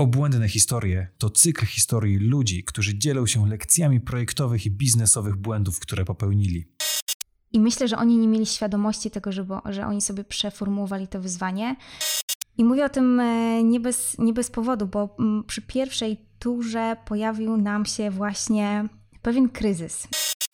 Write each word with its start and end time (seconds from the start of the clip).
Obłędne 0.00 0.48
historie 0.48 1.08
to 1.18 1.30
cykl 1.30 1.66
historii 1.66 2.16
ludzi, 2.18 2.64
którzy 2.64 2.98
dzielą 2.98 3.26
się 3.26 3.48
lekcjami 3.48 4.00
projektowych 4.00 4.66
i 4.66 4.70
biznesowych 4.70 5.36
błędów, 5.36 5.80
które 5.80 6.04
popełnili. 6.04 6.64
I 7.52 7.60
myślę, 7.60 7.88
że 7.88 7.96
oni 7.96 8.16
nie 8.16 8.28
mieli 8.28 8.46
świadomości 8.46 9.10
tego, 9.10 9.32
że, 9.32 9.44
bo, 9.44 9.62
że 9.64 9.86
oni 9.86 10.00
sobie 10.00 10.24
przeformułowali 10.24 11.08
to 11.08 11.20
wyzwanie. 11.20 11.76
I 12.58 12.64
mówię 12.64 12.84
o 12.84 12.88
tym 12.88 13.20
e, 13.20 13.62
nie 13.62 13.80
bez, 13.80 14.18
nie 14.18 14.32
bez 14.32 14.50
powodu, 14.50 14.86
bo 14.86 15.16
mm, 15.18 15.44
przy 15.44 15.62
pierwszej 15.62 16.16
turze 16.38 16.96
pojawił 17.06 17.56
nam 17.56 17.86
się 17.86 18.10
właśnie 18.10 18.88
pewien 19.22 19.48
kryzys. 19.48 20.08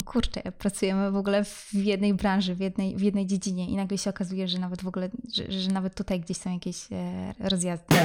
Kurczę, 0.07 0.43
pracujemy 0.59 1.11
w 1.11 1.17
ogóle 1.17 1.45
w 1.45 1.75
jednej 1.75 2.15
branży, 2.15 2.55
w 2.55 2.61
jednej, 2.61 2.97
w 2.97 3.01
jednej 3.01 3.27
dziedzinie 3.27 3.69
i 3.69 3.77
nagle 3.77 3.99
się 3.99 4.11
okazuje, 4.11 4.49
że 4.49 4.59
nawet 4.59 4.83
w 4.83 4.89
ogóle, 4.89 5.11
że, 5.35 5.53
że 5.53 5.71
nawet 5.71 5.95
tutaj 5.95 6.21
gdzieś 6.21 6.37
są 6.37 6.53
jakieś 6.53 6.77
e, 6.93 7.35
rozjazdy. 7.39 7.97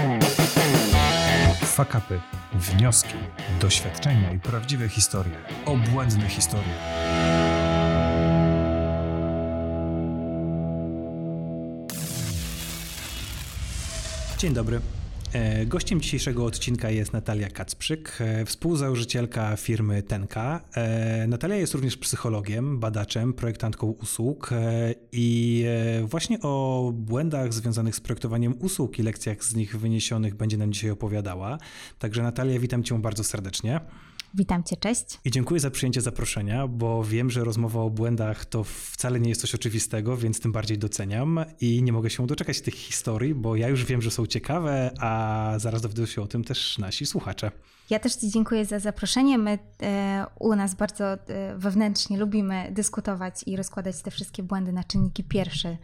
Fakapy, 1.61 2.19
wnioski, 2.53 3.13
doświadczenia 3.61 4.31
i 4.31 4.39
prawdziwe 4.39 4.89
historie. 4.89 5.33
Obłędne 5.65 6.29
historie. 6.29 6.73
Dzień 14.37 14.53
dobry. 14.53 14.81
E, 15.33 15.65
gościem 15.65 16.01
dzisiejszego 16.01 16.45
odcinka 16.45 16.89
jest 16.89 17.13
Natalia 17.13 17.49
Kacprzyk, 17.49 18.17
e, 18.19 18.45
współzałożycielka 18.45 19.55
firmy 19.55 20.03
Tenka. 20.03 20.61
E, 20.75 21.27
Natalia 21.27 21.55
jest 21.55 21.73
również 21.73 21.97
psychologiem, 21.97 22.79
badaczem, 22.79 23.33
projektantką 23.33 23.87
usług 23.87 24.49
i 25.11 25.65
właśnie 26.03 26.39
o 26.41 26.91
błędach 26.95 27.53
związanych 27.53 27.95
z 27.95 27.99
projektowaniem 27.99 28.55
usług 28.59 28.99
i 28.99 29.03
lekcjach 29.03 29.43
z 29.43 29.55
nich 29.55 29.79
wyniesionych 29.79 30.35
będzie 30.35 30.57
nam 30.57 30.73
dzisiaj 30.73 30.91
opowiadała. 30.91 31.57
Także 31.99 32.23
Natalia, 32.23 32.59
witam 32.59 32.83
cię 32.83 33.01
bardzo 33.01 33.23
serdecznie. 33.23 33.79
Witam 34.33 34.63
Cię, 34.63 34.77
cześć. 34.77 35.05
I 35.25 35.31
dziękuję 35.31 35.59
za 35.59 35.71
przyjęcie 35.71 36.01
zaproszenia, 36.01 36.67
bo 36.67 37.03
wiem, 37.03 37.29
że 37.31 37.43
rozmowa 37.43 37.81
o 37.81 37.89
błędach 37.89 38.45
to 38.45 38.63
wcale 38.63 39.19
nie 39.19 39.29
jest 39.29 39.41
coś 39.41 39.55
oczywistego, 39.55 40.17
więc 40.17 40.39
tym 40.39 40.51
bardziej 40.51 40.77
doceniam 40.77 41.45
i 41.61 41.83
nie 41.83 41.93
mogę 41.93 42.09
się 42.09 42.27
doczekać 42.27 42.61
tych 42.61 42.73
historii, 42.73 43.35
bo 43.35 43.55
ja 43.55 43.67
już 43.67 43.85
wiem, 43.85 44.01
że 44.01 44.11
są 44.11 44.25
ciekawe, 44.25 44.91
a 44.99 45.53
zaraz 45.57 45.81
dowiedzą 45.81 46.05
się 46.05 46.21
o 46.21 46.27
tym 46.27 46.43
też 46.43 46.77
nasi 46.77 47.05
słuchacze. 47.05 47.51
Ja 47.91 47.99
też 47.99 48.15
Ci 48.15 48.29
dziękuję 48.29 48.65
za 48.65 48.79
zaproszenie. 48.79 49.37
My 49.37 49.59
e, 49.83 50.25
u 50.39 50.55
nas 50.55 50.75
bardzo 50.75 51.05
e, 51.13 51.17
wewnętrznie 51.57 52.17
lubimy 52.17 52.67
dyskutować 52.71 53.43
i 53.45 53.55
rozkładać 53.55 54.01
te 54.01 54.11
wszystkie 54.11 54.43
błędy 54.43 54.73
na 54.73 54.83
czynniki 54.83 55.23
pierwsze 55.23 55.77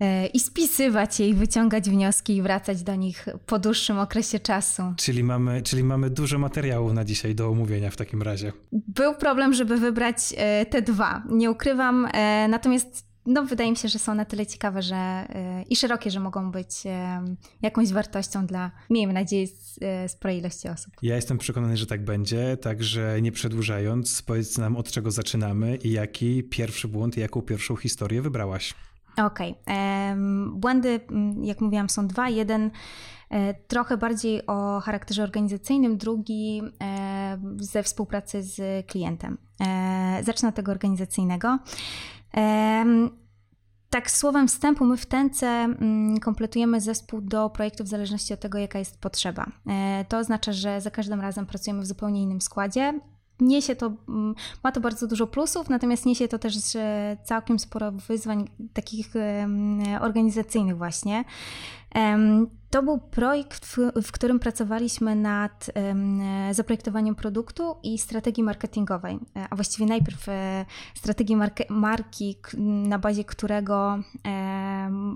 e, 0.00 0.26
i 0.26 0.40
spisywać 0.40 1.20
je 1.20 1.28
i 1.28 1.34
wyciągać 1.34 1.90
wnioski 1.90 2.36
i 2.36 2.42
wracać 2.42 2.82
do 2.82 2.94
nich 2.94 3.26
po 3.46 3.58
dłuższym 3.58 3.98
okresie 3.98 4.40
czasu. 4.40 4.82
Czyli 4.96 5.24
mamy, 5.24 5.62
czyli 5.62 5.84
mamy 5.84 6.10
dużo 6.10 6.38
materiałów 6.38 6.92
na 6.92 7.04
dzisiaj 7.04 7.34
do 7.34 7.48
omówienia 7.48 7.90
w 7.90 7.96
takim 7.96 8.22
razie. 8.22 8.52
Był 8.72 9.14
problem, 9.14 9.54
żeby 9.54 9.76
wybrać 9.76 10.16
e, 10.36 10.66
te 10.66 10.82
dwa. 10.82 11.22
Nie 11.30 11.50
ukrywam, 11.50 12.08
e, 12.12 12.48
natomiast 12.48 13.11
no, 13.26 13.44
wydaje 13.44 13.70
mi 13.70 13.76
się, 13.76 13.88
że 13.88 13.98
są 13.98 14.14
na 14.14 14.24
tyle 14.24 14.46
ciekawe 14.46 14.82
że, 14.82 14.96
e, 14.96 15.62
i 15.70 15.76
szerokie, 15.76 16.10
że 16.10 16.20
mogą 16.20 16.50
być 16.50 16.82
jakąś 17.62 17.92
wartością 17.92 18.46
dla, 18.46 18.70
miejmy 18.90 19.12
nadzieję, 19.12 19.46
sporej 20.08 20.38
ilości 20.38 20.68
osób. 20.68 20.92
Ja 21.02 21.16
jestem 21.16 21.38
przekonany, 21.38 21.76
że 21.76 21.86
tak 21.86 22.04
będzie, 22.04 22.56
także 22.56 23.22
nie 23.22 23.32
przedłużając, 23.32 24.22
powiedz 24.22 24.58
nam 24.58 24.76
od 24.76 24.90
czego 24.90 25.10
zaczynamy 25.10 25.76
i 25.76 25.90
jaki 25.90 26.42
pierwszy 26.42 26.88
błąd 26.88 27.16
jaką 27.16 27.42
pierwszą 27.42 27.76
historię 27.76 28.22
wybrałaś. 28.22 28.74
Okej. 29.16 29.54
Okay. 29.62 30.16
Błędy, 30.52 31.00
jak 31.42 31.60
mówiłam, 31.60 31.90
są 31.90 32.06
dwa. 32.06 32.28
Jeden 32.28 32.70
e, 33.30 33.54
trochę 33.54 33.96
bardziej 33.96 34.46
o 34.46 34.80
charakterze 34.80 35.22
organizacyjnym, 35.22 35.96
drugi 35.96 36.62
e, 36.82 37.38
ze 37.56 37.82
współpracy 37.82 38.42
z 38.42 38.86
klientem. 38.86 39.38
E, 39.60 40.20
zacznę 40.24 40.48
od 40.48 40.54
tego 40.54 40.72
organizacyjnego. 40.72 41.58
Tak, 43.92 44.10
słowem 44.10 44.48
wstępu, 44.48 44.84
my 44.84 44.96
w 44.96 45.06
Tence 45.06 45.46
mm, 45.46 46.20
kompletujemy 46.20 46.80
zespół 46.80 47.20
do 47.20 47.50
projektu 47.50 47.84
w 47.84 47.88
zależności 47.88 48.34
od 48.34 48.40
tego, 48.40 48.58
jaka 48.58 48.78
jest 48.78 49.00
potrzeba. 49.00 49.46
To 50.08 50.18
oznacza, 50.18 50.52
że 50.52 50.80
za 50.80 50.90
każdym 50.90 51.20
razem 51.20 51.46
pracujemy 51.46 51.82
w 51.82 51.86
zupełnie 51.86 52.22
innym 52.22 52.40
składzie. 52.40 53.00
Niesie 53.40 53.76
to, 53.76 53.92
mm, 54.08 54.34
ma 54.64 54.72
to 54.72 54.80
bardzo 54.80 55.06
dużo 55.06 55.26
plusów, 55.26 55.68
natomiast 55.68 56.06
niesie 56.06 56.28
to 56.28 56.38
też 56.38 56.56
całkiem 57.24 57.58
sporo 57.58 57.92
wyzwań 57.92 58.48
takich 58.72 59.12
organizacyjnych 60.00 60.76
właśnie. 60.76 61.24
To 62.72 62.82
był 62.82 62.98
projekt, 62.98 63.76
w, 64.02 64.12
którym 64.12 64.38
pracowaliśmy 64.38 65.16
nad 65.16 65.70
zaprojektowaniem 66.52 67.14
produktu 67.14 67.76
i 67.82 67.98
strategii 67.98 68.42
marketingowej, 68.42 69.18
e, 69.36 69.46
a 69.50 69.56
właściwie 69.56 69.86
najpierw 69.86 70.28
e, 70.28 70.64
strategii 70.94 71.36
marki, 71.70 72.36
na 72.88 72.98
bazie 72.98 73.24
którego 73.24 73.98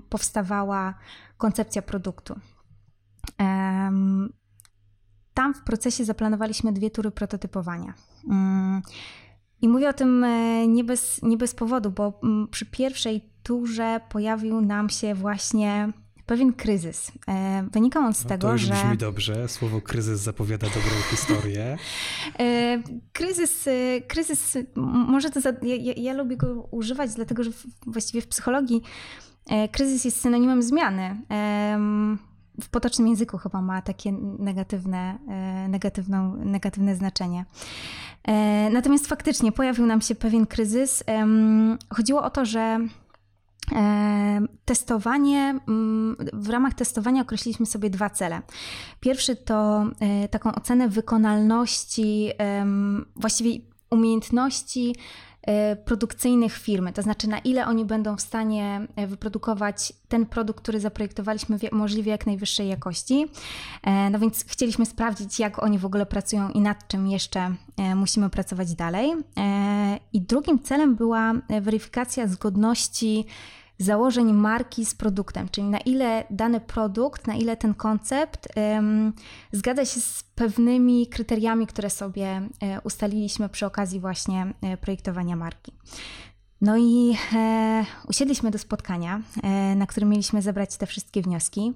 powstawała 0.09 0.93
koncepcja 1.37 1.81
produktu. 1.81 2.39
Tam 5.33 5.53
w 5.53 5.63
procesie 5.63 6.05
zaplanowaliśmy 6.05 6.73
dwie 6.73 6.91
tury 6.91 7.11
prototypowania. 7.11 7.93
Mm, 8.29 8.81
I 9.61 9.67
mówię 9.67 9.89
o 9.89 9.93
tym 9.93 10.23
e, 10.23 10.67
nie 10.67 10.83
bez, 10.83 11.23
nie 11.23 11.37
bez 11.37 11.55
powodu, 11.55 11.91
bo 11.91 12.19
mm, 12.23 12.47
przy 12.47 12.65
pierwszej 12.65 13.29
turze 13.43 14.01
pojawił 14.09 14.61
nam 14.61 14.89
się 14.89 15.15
właśnie 15.15 15.93
pewien 16.27 16.53
kryzys. 16.53 17.11
E, 17.27 17.67
wynikał 17.71 18.03
on 18.03 18.13
z 18.13 18.23
no 18.23 18.29
tego, 18.29 18.47
to 18.47 18.53
już 18.53 18.61
że. 18.61 18.73
brzmi 18.73 18.97
dobrze. 18.97 19.47
Słowo 19.47 19.81
kryzys 19.81 20.19
zapowiada 20.19 20.67
dobrą 20.67 20.91
historię. 21.11 21.77
E, 22.39 22.83
kryzys, 23.13 23.69
kryzys 24.07 24.57
może 25.07 25.29
to. 25.29 25.41
Za... 25.41 25.53
Ja, 25.61 25.93
ja, 25.97 26.13
lubię 26.13 26.37
go 26.37 26.67
używać, 26.71 27.13
dlatego 27.13 27.43
że 27.43 27.51
właściwie 27.87 28.21
w 28.21 28.27
psychologii 28.27 28.81
kryzys 29.71 30.05
jest 30.05 30.21
synonimem 30.21 30.63
zmiany 30.63 31.17
w 32.61 32.69
potocznym 32.69 33.07
języku 33.07 33.37
chyba 33.37 33.61
ma 33.61 33.81
takie 33.81 34.11
negatywne, 34.39 35.17
e, 35.27 35.67
negatywną, 35.67 36.35
negatywne 36.35 36.95
znaczenie. 36.95 37.45
E, 38.23 38.69
natomiast 38.69 39.07
faktycznie 39.07 39.51
pojawił 39.51 39.85
nam 39.85 40.01
się 40.01 40.15
pewien 40.15 40.45
kryzys. 40.45 41.03
Chodziło 41.89 42.23
o 42.23 42.29
to, 42.29 42.45
że 42.45 42.59
e, 42.59 42.87
Testowanie, 44.65 45.59
mm, 45.67 46.17
w 46.33 46.49
ramach 46.49 46.73
testowania 46.73 47.21
określiliśmy 47.21 47.65
sobie 47.65 47.89
dwa 47.89 48.09
cele. 48.09 48.41
Pierwszy 48.99 49.35
to 49.35 49.85
taką 50.31 50.55
ocenę 50.55 50.89
wykonalności, 50.89 52.29
właściwie 53.15 53.51
umiejętności 53.89 54.93
E, 54.93 55.26
produkcyjnych 55.85 56.53
firmy, 56.53 56.93
to 56.93 57.01
znaczy 57.01 57.29
na 57.29 57.39
ile 57.39 57.67
oni 57.67 57.85
będą 57.85 58.15
w 58.15 58.21
stanie 58.21 58.87
e, 58.95 59.07
wyprodukować 59.07 59.93
ten 60.07 60.25
produkt, 60.25 60.61
który 60.61 60.79
zaprojektowaliśmy 60.79 61.59
w 61.59 61.71
możliwie 61.71 62.11
jak 62.11 62.25
najwyższej 62.25 62.67
jakości. 62.67 63.25
E, 63.83 64.09
no 64.09 64.19
więc 64.19 64.45
chcieliśmy 64.47 64.85
sprawdzić, 64.85 65.39
jak 65.39 65.63
oni 65.63 65.79
w 65.79 65.85
ogóle 65.85 66.05
pracują 66.05 66.49
i 66.49 66.61
nad 66.61 66.87
czym 66.87 67.07
jeszcze 67.07 67.55
musimy 67.95 68.29
pracować 68.29 68.73
dalej. 68.73 69.13
I 70.13 70.21
drugim 70.21 70.59
celem 70.59 70.95
była 70.95 71.33
weryfikacja 71.61 72.27
zgodności 72.27 73.25
założeń 73.77 74.33
marki 74.33 74.85
z 74.85 74.95
produktem, 74.95 75.49
czyli 75.49 75.67
na 75.67 75.79
ile 75.79 76.23
dany 76.29 76.59
produkt, 76.59 77.27
na 77.27 77.35
ile 77.35 77.57
ten 77.57 77.73
koncept 77.73 78.47
um, 78.55 79.13
zgadza 79.51 79.85
się 79.85 80.01
z 80.01 80.23
pewnymi 80.35 81.07
kryteriami, 81.07 81.67
które 81.67 81.89
sobie 81.89 82.27
e, 82.27 82.81
ustaliliśmy 82.81 83.49
przy 83.49 83.65
okazji 83.65 83.99
właśnie 83.99 84.53
e, 84.61 84.77
projektowania 84.77 85.35
marki. 85.35 85.73
No 86.61 86.77
i 86.77 87.17
e, 87.35 87.85
usiedliśmy 88.07 88.51
do 88.51 88.57
spotkania, 88.57 89.21
e, 89.43 89.75
na 89.75 89.87
którym 89.87 90.09
mieliśmy 90.09 90.41
zebrać 90.41 90.77
te 90.77 90.85
wszystkie 90.85 91.21
wnioski, 91.21 91.73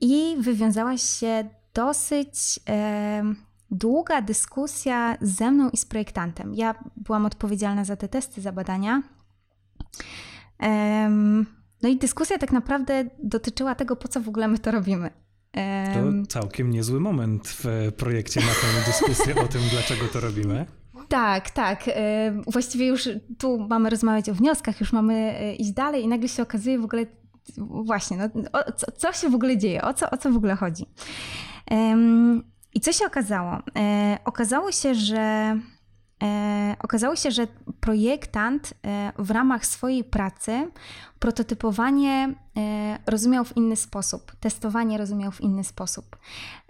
i 0.00 0.36
wywiązała 0.38 0.98
się 0.98 1.48
dosyć 1.74 2.60
e, 2.68 3.22
długa 3.70 4.22
dyskusja 4.22 5.16
ze 5.20 5.50
mną 5.50 5.70
i 5.70 5.76
z 5.76 5.84
projektantem. 5.84 6.54
Ja 6.54 6.74
byłam 6.96 7.26
odpowiedzialna 7.26 7.84
za 7.84 7.96
te 7.96 8.08
testy, 8.08 8.40
za 8.40 8.52
badania. 8.52 9.02
No 11.82 11.88
i 11.88 11.96
dyskusja 11.96 12.38
tak 12.38 12.52
naprawdę 12.52 13.04
dotyczyła 13.22 13.74
tego, 13.74 13.96
po 13.96 14.08
co 14.08 14.20
w 14.20 14.28
ogóle 14.28 14.48
my 14.48 14.58
to 14.58 14.70
robimy. 14.70 15.10
To 15.94 16.26
całkiem 16.28 16.70
niezły 16.70 17.00
moment 17.00 17.48
w 17.48 17.92
projekcie 17.96 18.40
na 18.40 18.46
tę 18.46 18.86
dyskusję 18.86 19.34
o 19.34 19.48
tym, 19.48 19.60
dlaczego 19.70 20.08
to 20.12 20.20
robimy. 20.20 20.66
Tak, 21.08 21.50
tak. 21.50 21.90
Właściwie 22.46 22.86
już 22.86 23.08
tu 23.38 23.66
mamy 23.70 23.90
rozmawiać 23.90 24.28
o 24.28 24.34
wnioskach, 24.34 24.80
już 24.80 24.92
mamy 24.92 25.14
e, 25.14 25.54
iść 25.54 25.72
dalej 25.72 26.04
i 26.04 26.08
nagle 26.08 26.28
się 26.28 26.42
okazuje 26.42 26.78
w 26.78 26.84
ogóle 26.84 27.06
właśnie, 27.84 28.16
no, 28.16 28.42
co, 28.76 28.92
co, 28.92 29.12
się 29.12 29.28
w 29.28 29.34
ogóle 29.34 29.58
dzieje, 29.58 29.82
o 29.82 29.94
co, 29.94 30.10
o 30.10 30.16
co 30.16 30.32
w 30.32 30.36
ogóle 30.36 30.54
chodzi. 30.54 30.86
I 32.74 32.80
co 32.80 32.92
się 32.92 33.06
okazało? 33.06 33.58
E, 33.76 34.18
okazało 34.24 34.72
się, 34.72 34.94
że 34.94 35.56
okazało 36.82 37.16
się, 37.16 37.30
że 37.30 37.46
projektant 37.80 38.74
e, 38.84 39.12
w 39.18 39.30
ramach 39.30 39.66
swojej 39.66 40.04
pracy 40.04 40.70
prototypowanie 41.18 42.34
e, 42.56 42.98
rozumiał 43.06 43.44
w 43.44 43.56
inny 43.56 43.76
sposób, 43.76 44.32
testowanie 44.40 44.98
rozumiał 44.98 45.32
w 45.32 45.40
inny 45.40 45.64
sposób. 45.64 46.16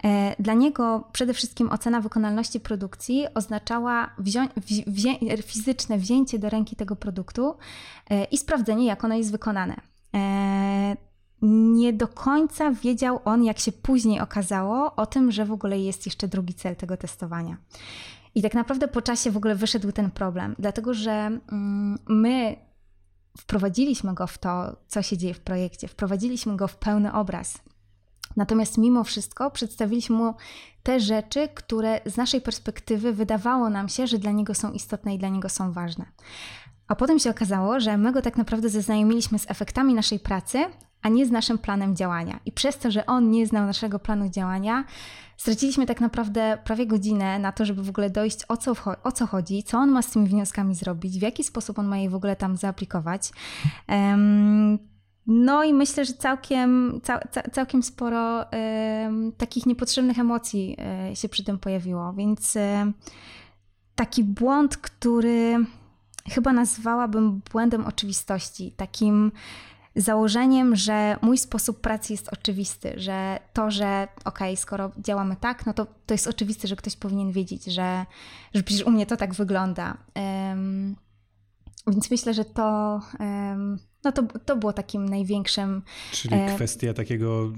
E, 0.03 0.35
dla 0.39 0.53
niego 0.53 1.07
przede 1.11 1.33
wszystkim 1.33 1.71
ocena 1.71 2.01
wykonalności 2.01 2.59
produkcji 2.59 3.25
oznaczała 3.35 4.09
wzią 4.17 4.47
fizyczne 5.45 5.97
wzięcie 5.97 6.39
do 6.39 6.49
ręki 6.49 6.75
tego 6.75 6.95
produktu 6.95 7.55
i 8.31 8.37
sprawdzenie, 8.37 8.85
jak 8.85 9.03
ono 9.03 9.15
jest 9.15 9.31
wykonane. 9.31 9.75
Nie 11.41 11.93
do 11.93 12.07
końca 12.07 12.71
wiedział 12.71 13.19
on, 13.25 13.43
jak 13.43 13.59
się 13.59 13.71
później 13.71 14.19
okazało, 14.19 14.95
o 14.95 15.05
tym, 15.05 15.31
że 15.31 15.45
w 15.45 15.51
ogóle 15.51 15.79
jest 15.79 16.05
jeszcze 16.05 16.27
drugi 16.27 16.53
cel 16.53 16.75
tego 16.75 16.97
testowania. 16.97 17.57
I 18.35 18.41
tak 18.41 18.53
naprawdę 18.53 18.87
po 18.87 19.01
czasie 19.01 19.31
w 19.31 19.37
ogóle 19.37 19.55
wyszedł 19.55 19.91
ten 19.91 20.11
problem, 20.11 20.55
dlatego 20.59 20.93
że 20.93 21.11
mm, 21.11 21.97
my 22.07 22.55
wprowadziliśmy 23.37 24.13
go 24.13 24.27
w 24.27 24.37
to, 24.37 24.75
co 24.87 25.01
się 25.01 25.17
dzieje 25.17 25.33
w 25.33 25.39
projekcie, 25.39 25.87
wprowadziliśmy 25.87 26.57
go 26.57 26.67
w 26.67 26.75
pełny 26.75 27.13
obraz. 27.13 27.61
Natomiast 28.35 28.77
mimo 28.77 29.03
wszystko 29.03 29.51
przedstawiliśmy 29.51 30.15
mu 30.15 30.33
te 30.83 30.99
rzeczy, 30.99 31.47
które 31.53 32.01
z 32.05 32.17
naszej 32.17 32.41
perspektywy 32.41 33.13
wydawało 33.13 33.69
nam 33.69 33.89
się, 33.89 34.07
że 34.07 34.17
dla 34.17 34.31
niego 34.31 34.53
są 34.53 34.71
istotne 34.71 35.15
i 35.15 35.17
dla 35.17 35.29
niego 35.29 35.49
są 35.49 35.71
ważne. 35.71 36.05
A 36.87 36.95
potem 36.95 37.19
się 37.19 37.29
okazało, 37.29 37.79
że 37.79 37.97
my 37.97 38.11
go 38.11 38.21
tak 38.21 38.37
naprawdę 38.37 38.69
zaznajomiliśmy 38.69 39.39
z 39.39 39.51
efektami 39.51 39.93
naszej 39.93 40.19
pracy, 40.19 40.65
a 41.01 41.09
nie 41.09 41.25
z 41.25 41.31
naszym 41.31 41.57
planem 41.57 41.95
działania. 41.95 42.39
I 42.45 42.51
przez 42.51 42.77
to, 42.77 42.91
że 42.91 43.05
on 43.05 43.31
nie 43.31 43.47
znał 43.47 43.65
naszego 43.65 43.99
planu 43.99 44.29
działania, 44.29 44.83
straciliśmy 45.37 45.85
tak 45.85 46.01
naprawdę 46.01 46.57
prawie 46.63 46.87
godzinę 46.87 47.39
na 47.39 47.51
to, 47.51 47.65
żeby 47.65 47.83
w 47.83 47.89
ogóle 47.89 48.09
dojść 48.09 48.39
o 48.47 48.57
co, 48.57 48.73
o 49.03 49.11
co 49.11 49.25
chodzi, 49.27 49.63
co 49.63 49.77
on 49.77 49.91
ma 49.91 50.01
z 50.01 50.11
tymi 50.11 50.27
wnioskami 50.27 50.75
zrobić, 50.75 51.19
w 51.19 51.21
jaki 51.21 51.43
sposób 51.43 51.79
on 51.79 51.87
ma 51.87 51.97
je 51.97 52.09
w 52.09 52.15
ogóle 52.15 52.35
tam 52.35 52.57
zaaplikować. 52.57 53.31
Um, 53.89 54.79
no 55.27 55.63
i 55.63 55.73
myślę, 55.73 56.05
że 56.05 56.13
całkiem, 56.13 56.99
cał, 57.03 57.19
całkiem 57.51 57.83
sporo 57.83 58.45
um, 59.03 59.31
takich 59.37 59.65
niepotrzebnych 59.65 60.19
emocji 60.19 60.77
um, 61.07 61.15
się 61.15 61.29
przy 61.29 61.43
tym 61.43 61.59
pojawiło, 61.59 62.13
więc 62.13 62.57
taki 63.95 64.23
błąd, 64.23 64.77
który 64.77 65.65
chyba 66.29 66.53
nazwałabym 66.53 67.41
błędem 67.51 67.85
oczywistości, 67.85 68.71
takim 68.71 69.31
założeniem, 69.95 70.75
że 70.75 71.17
mój 71.21 71.37
sposób 71.37 71.81
pracy 71.81 72.13
jest 72.13 72.29
oczywisty, 72.33 72.93
że 72.97 73.39
to, 73.53 73.71
że 73.71 74.07
okej, 74.25 74.53
okay, 74.53 74.57
skoro 74.57 74.91
działamy 74.97 75.35
tak, 75.35 75.65
no 75.65 75.73
to 75.73 75.85
to 76.05 76.13
jest 76.13 76.27
oczywiste, 76.27 76.67
że 76.67 76.75
ktoś 76.75 76.95
powinien 76.95 77.31
wiedzieć, 77.31 77.65
że, 77.65 78.05
że 78.53 78.63
przecież 78.63 78.85
u 78.85 78.91
mnie 78.91 79.05
to 79.05 79.17
tak 79.17 79.33
wygląda. 79.33 79.97
Um, 80.15 80.95
więc 81.87 82.11
myślę, 82.11 82.33
że 82.33 82.45
to, 82.45 82.99
um, 83.19 83.79
no 84.03 84.11
to, 84.11 84.23
to 84.45 84.55
było 84.55 84.73
takim 84.73 85.09
największym. 85.09 85.81
Czyli 86.11 86.35
e... 86.35 86.55
kwestia 86.55 86.93
takiego 86.93 87.51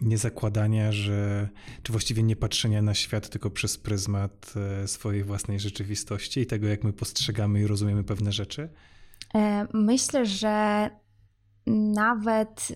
niezakładania, 0.00 0.92
że, 0.92 1.48
czy 1.82 1.92
właściwie 1.92 2.22
nie 2.22 2.36
patrzenia 2.36 2.82
na 2.82 2.94
świat 2.94 3.28
tylko 3.28 3.50
przez 3.50 3.78
pryzmat 3.78 4.54
e, 4.56 4.88
swojej 4.88 5.24
własnej 5.24 5.60
rzeczywistości 5.60 6.40
i 6.40 6.46
tego, 6.46 6.66
jak 6.66 6.84
my 6.84 6.92
postrzegamy 6.92 7.60
i 7.60 7.66
rozumiemy 7.66 8.04
pewne 8.04 8.32
rzeczy? 8.32 8.68
E, 9.34 9.66
myślę, 9.74 10.26
że 10.26 10.90
nawet, 11.66 12.68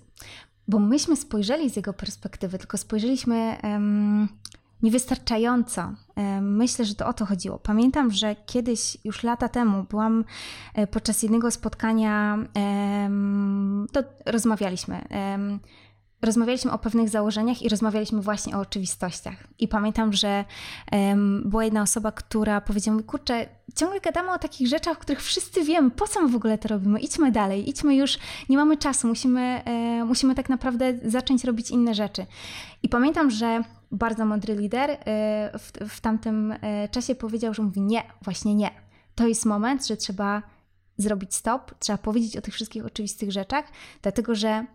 bo 0.68 0.78
myśmy 0.78 1.16
spojrzeli 1.16 1.70
z 1.70 1.76
jego 1.76 1.92
perspektywy, 1.92 2.58
tylko 2.58 2.78
spojrzeliśmy 2.78 3.56
um, 3.62 4.28
niewystarczająco. 4.82 5.92
Um, 6.16 6.56
myślę, 6.56 6.84
że 6.84 6.94
to 6.94 7.06
o 7.06 7.12
to 7.12 7.26
chodziło. 7.26 7.58
Pamiętam, 7.58 8.10
że 8.10 8.36
kiedyś, 8.46 8.98
już 9.04 9.22
lata 9.22 9.48
temu, 9.48 9.84
byłam 9.90 10.24
e, 10.74 10.86
podczas 10.86 11.22
jednego 11.22 11.50
spotkania, 11.50 12.38
um, 12.54 13.86
to 13.92 14.02
rozmawialiśmy 14.26 15.04
rozmawialiśmy 16.22 16.72
o 16.72 16.78
pewnych 16.78 17.08
założeniach 17.08 17.62
i 17.62 17.68
rozmawialiśmy 17.68 18.20
właśnie 18.20 18.56
o 18.56 18.60
oczywistościach. 18.60 19.46
I 19.58 19.68
pamiętam, 19.68 20.12
że 20.12 20.44
um, 20.92 21.42
była 21.46 21.64
jedna 21.64 21.82
osoba, 21.82 22.12
która 22.12 22.60
powiedziała 22.60 22.98
mi, 22.98 23.04
kurczę, 23.04 23.46
ciągle 23.76 24.00
gadamy 24.00 24.32
o 24.32 24.38
takich 24.38 24.68
rzeczach, 24.68 24.96
o 24.96 25.00
których 25.00 25.22
wszyscy 25.22 25.64
wiemy, 25.64 25.90
po 25.90 26.08
co 26.08 26.22
my 26.22 26.28
w 26.28 26.36
ogóle 26.36 26.58
to 26.58 26.68
robimy, 26.68 27.00
idźmy 27.00 27.32
dalej, 27.32 27.68
idźmy 27.68 27.96
już, 27.96 28.18
nie 28.48 28.56
mamy 28.56 28.76
czasu, 28.76 29.08
musimy, 29.08 29.62
e, 29.64 30.04
musimy 30.04 30.34
tak 30.34 30.48
naprawdę 30.48 30.98
zacząć 31.04 31.44
robić 31.44 31.70
inne 31.70 31.94
rzeczy. 31.94 32.26
I 32.82 32.88
pamiętam, 32.88 33.30
że 33.30 33.62
bardzo 33.92 34.24
mądry 34.24 34.54
lider 34.54 34.90
e, 34.90 34.98
w, 35.58 35.72
w 35.88 36.00
tamtym 36.00 36.52
e, 36.60 36.88
czasie 36.88 37.14
powiedział, 37.14 37.54
że 37.54 37.62
mówi 37.62 37.80
nie, 37.80 38.02
właśnie 38.22 38.54
nie. 38.54 38.70
To 39.14 39.26
jest 39.26 39.46
moment, 39.46 39.86
że 39.86 39.96
trzeba 39.96 40.42
zrobić 40.96 41.34
stop, 41.34 41.74
trzeba 41.78 41.98
powiedzieć 41.98 42.36
o 42.36 42.40
tych 42.40 42.54
wszystkich 42.54 42.86
oczywistych 42.86 43.32
rzeczach, 43.32 43.64
dlatego 44.02 44.34
że 44.34 44.66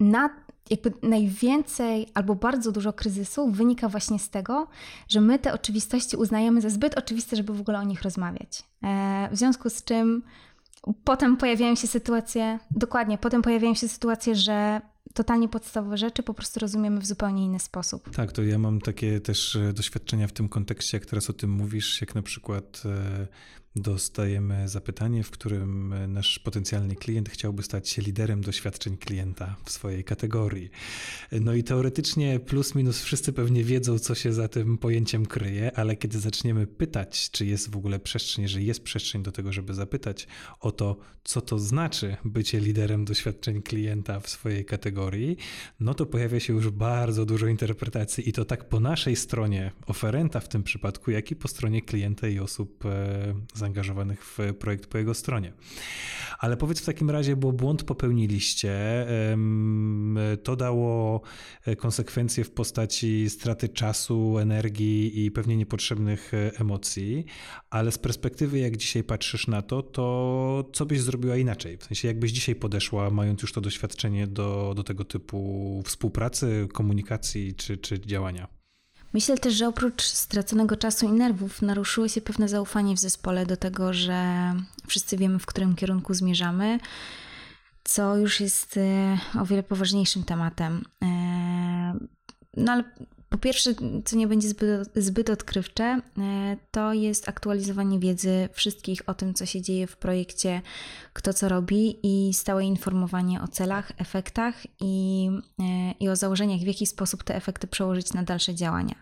na, 0.00 0.30
jakby 0.70 0.92
najwięcej 1.02 2.06
albo 2.14 2.34
bardzo 2.34 2.72
dużo 2.72 2.92
kryzysów 2.92 3.56
wynika 3.56 3.88
właśnie 3.88 4.18
z 4.18 4.30
tego, 4.30 4.68
że 5.08 5.20
my 5.20 5.38
te 5.38 5.52
oczywistości 5.52 6.16
uznajemy 6.16 6.60
za 6.60 6.70
zbyt 6.70 6.98
oczywiste, 6.98 7.36
żeby 7.36 7.52
w 7.52 7.60
ogóle 7.60 7.78
o 7.78 7.84
nich 7.84 8.02
rozmawiać. 8.02 8.62
E, 8.82 9.28
w 9.32 9.36
związku 9.36 9.70
z 9.70 9.84
czym 9.84 10.22
potem 11.04 11.36
pojawiają 11.36 11.74
się 11.74 11.86
sytuacje, 11.86 12.58
dokładnie, 12.70 13.18
potem 13.18 13.42
pojawiają 13.42 13.74
się 13.74 13.88
sytuacje, 13.88 14.34
że 14.34 14.80
totalnie 15.14 15.48
podstawowe 15.48 15.98
rzeczy 15.98 16.22
po 16.22 16.34
prostu 16.34 16.60
rozumiemy 16.60 17.00
w 17.00 17.06
zupełnie 17.06 17.44
inny 17.44 17.58
sposób. 17.58 18.10
Tak, 18.10 18.32
to 18.32 18.42
ja 18.42 18.58
mam 18.58 18.80
takie 18.80 19.20
też 19.20 19.56
e, 19.56 19.72
doświadczenia 19.72 20.28
w 20.28 20.32
tym 20.32 20.48
kontekście, 20.48 20.96
jak 20.96 21.06
teraz 21.06 21.30
o 21.30 21.32
tym 21.32 21.50
mówisz, 21.50 22.00
jak 22.00 22.14
na 22.14 22.22
przykład 22.22 22.82
e, 22.84 23.26
dostajemy 23.76 24.68
zapytanie, 24.68 25.22
w 25.22 25.30
którym 25.30 25.94
nasz 26.12 26.38
potencjalny 26.38 26.96
klient 26.96 27.28
chciałby 27.28 27.62
stać 27.62 27.88
się 27.88 28.02
liderem 28.02 28.40
doświadczeń 28.40 28.96
klienta 28.96 29.56
w 29.64 29.70
swojej 29.70 30.04
kategorii. 30.04 30.70
No 31.32 31.54
i 31.54 31.64
teoretycznie 31.64 32.40
plus 32.40 32.74
minus 32.74 33.02
wszyscy 33.02 33.32
pewnie 33.32 33.64
wiedzą, 33.64 33.98
co 33.98 34.14
się 34.14 34.32
za 34.32 34.48
tym 34.48 34.78
pojęciem 34.78 35.26
kryje, 35.26 35.76
ale 35.76 35.96
kiedy 35.96 36.20
zaczniemy 36.20 36.66
pytać, 36.66 37.30
czy 37.30 37.46
jest 37.46 37.70
w 37.70 37.76
ogóle 37.76 37.98
przestrzeń, 37.98 38.48
że 38.48 38.62
jest 38.62 38.82
przestrzeń 38.82 39.22
do 39.22 39.32
tego, 39.32 39.52
żeby 39.52 39.74
zapytać 39.74 40.26
o 40.60 40.72
to, 40.72 40.96
co 41.24 41.40
to 41.40 41.58
znaczy 41.58 42.16
bycie 42.24 42.60
liderem 42.60 43.04
doświadczeń 43.04 43.62
klienta 43.62 44.20
w 44.20 44.28
swojej 44.28 44.64
kategorii, 44.64 45.36
no 45.80 45.94
to 45.94 46.06
pojawia 46.06 46.40
się 46.40 46.52
już 46.52 46.70
bardzo 46.70 47.26
dużo 47.26 47.46
interpretacji 47.46 48.28
i 48.28 48.32
to 48.32 48.44
tak 48.44 48.68
po 48.68 48.80
naszej 48.80 49.16
stronie 49.16 49.72
oferenta 49.86 50.40
w 50.40 50.48
tym 50.48 50.62
przypadku, 50.62 51.10
jak 51.10 51.30
i 51.30 51.36
po 51.36 51.48
stronie 51.48 51.82
klienta 51.82 52.28
i 52.28 52.38
osób 52.38 52.84
zaangażowanych 53.54 53.65
zaangażowanych 53.66 54.24
w 54.24 54.38
projekt 54.58 54.86
po 54.86 54.98
jego 54.98 55.14
stronie. 55.14 55.52
Ale 56.38 56.56
powiedz 56.56 56.80
w 56.80 56.84
takim 56.84 57.10
razie, 57.10 57.36
bo 57.36 57.52
błąd 57.52 57.82
popełniliście, 57.82 59.06
to 60.42 60.56
dało 60.56 61.20
e, 61.64 61.76
konsekwencje 61.76 62.44
w 62.44 62.50
postaci 62.50 63.30
straty 63.30 63.68
czasu, 63.68 64.38
energii 64.38 65.24
i 65.24 65.30
pewnie 65.30 65.56
niepotrzebnych 65.56 66.34
e, 66.34 66.60
emocji, 66.60 67.24
ale 67.70 67.92
z 67.92 67.98
perspektywy, 67.98 68.58
jak 68.58 68.76
dzisiaj 68.76 69.04
patrzysz 69.04 69.46
na 69.46 69.62
to, 69.62 69.82
to 69.82 70.70
co 70.72 70.86
byś 70.86 71.00
zrobiła 71.00 71.36
inaczej? 71.36 71.78
W 71.78 71.84
sensie, 71.84 72.08
jakbyś 72.08 72.32
dzisiaj 72.32 72.54
podeszła, 72.54 73.10
mając 73.10 73.42
już 73.42 73.52
to 73.52 73.60
doświadczenie 73.60 74.26
do, 74.26 74.72
do 74.76 74.82
tego 74.82 75.04
typu 75.04 75.82
współpracy, 75.84 76.68
komunikacji 76.72 77.54
czy, 77.54 77.78
czy 77.78 78.00
działania? 78.00 78.55
Myślę 79.12 79.38
też, 79.38 79.54
że 79.54 79.68
oprócz 79.68 80.02
straconego 80.02 80.76
czasu 80.76 81.06
i 81.06 81.12
nerwów 81.12 81.62
naruszyło 81.62 82.08
się 82.08 82.20
pewne 82.20 82.48
zaufanie 82.48 82.94
w 82.94 82.98
zespole 82.98 83.46
do 83.46 83.56
tego, 83.56 83.92
że 83.92 84.52
wszyscy 84.86 85.16
wiemy, 85.16 85.38
w 85.38 85.46
którym 85.46 85.74
kierunku 85.74 86.14
zmierzamy, 86.14 86.78
co 87.84 88.16
już 88.16 88.40
jest 88.40 88.76
e, 88.76 89.18
o 89.40 89.44
wiele 89.44 89.62
poważniejszym 89.62 90.24
tematem. 90.24 90.84
E, 91.02 91.06
no 92.56 92.72
ale 92.72 92.84
po 93.36 93.40
pierwsze, 93.40 93.70
co 94.04 94.16
nie 94.16 94.26
będzie 94.26 94.48
zbyt, 94.48 94.88
zbyt 94.94 95.30
odkrywcze, 95.30 96.00
e, 96.18 96.56
to 96.70 96.92
jest 96.92 97.28
aktualizowanie 97.28 97.98
wiedzy 97.98 98.48
wszystkich 98.52 99.02
o 99.06 99.14
tym, 99.14 99.34
co 99.34 99.46
się 99.46 99.62
dzieje 99.62 99.86
w 99.86 99.96
projekcie, 99.96 100.62
kto 101.12 101.32
co 101.32 101.48
robi 101.48 101.98
i 102.02 102.34
stałe 102.34 102.64
informowanie 102.64 103.42
o 103.42 103.48
celach, 103.48 103.92
efektach 103.98 104.54
i, 104.80 105.28
e, 105.60 105.92
i 106.00 106.08
o 106.08 106.16
założeniach, 106.16 106.60
w 106.60 106.66
jaki 106.66 106.86
sposób 106.86 107.24
te 107.24 107.36
efekty 107.36 107.66
przełożyć 107.66 108.12
na 108.12 108.22
dalsze 108.22 108.54
działania. 108.54 108.94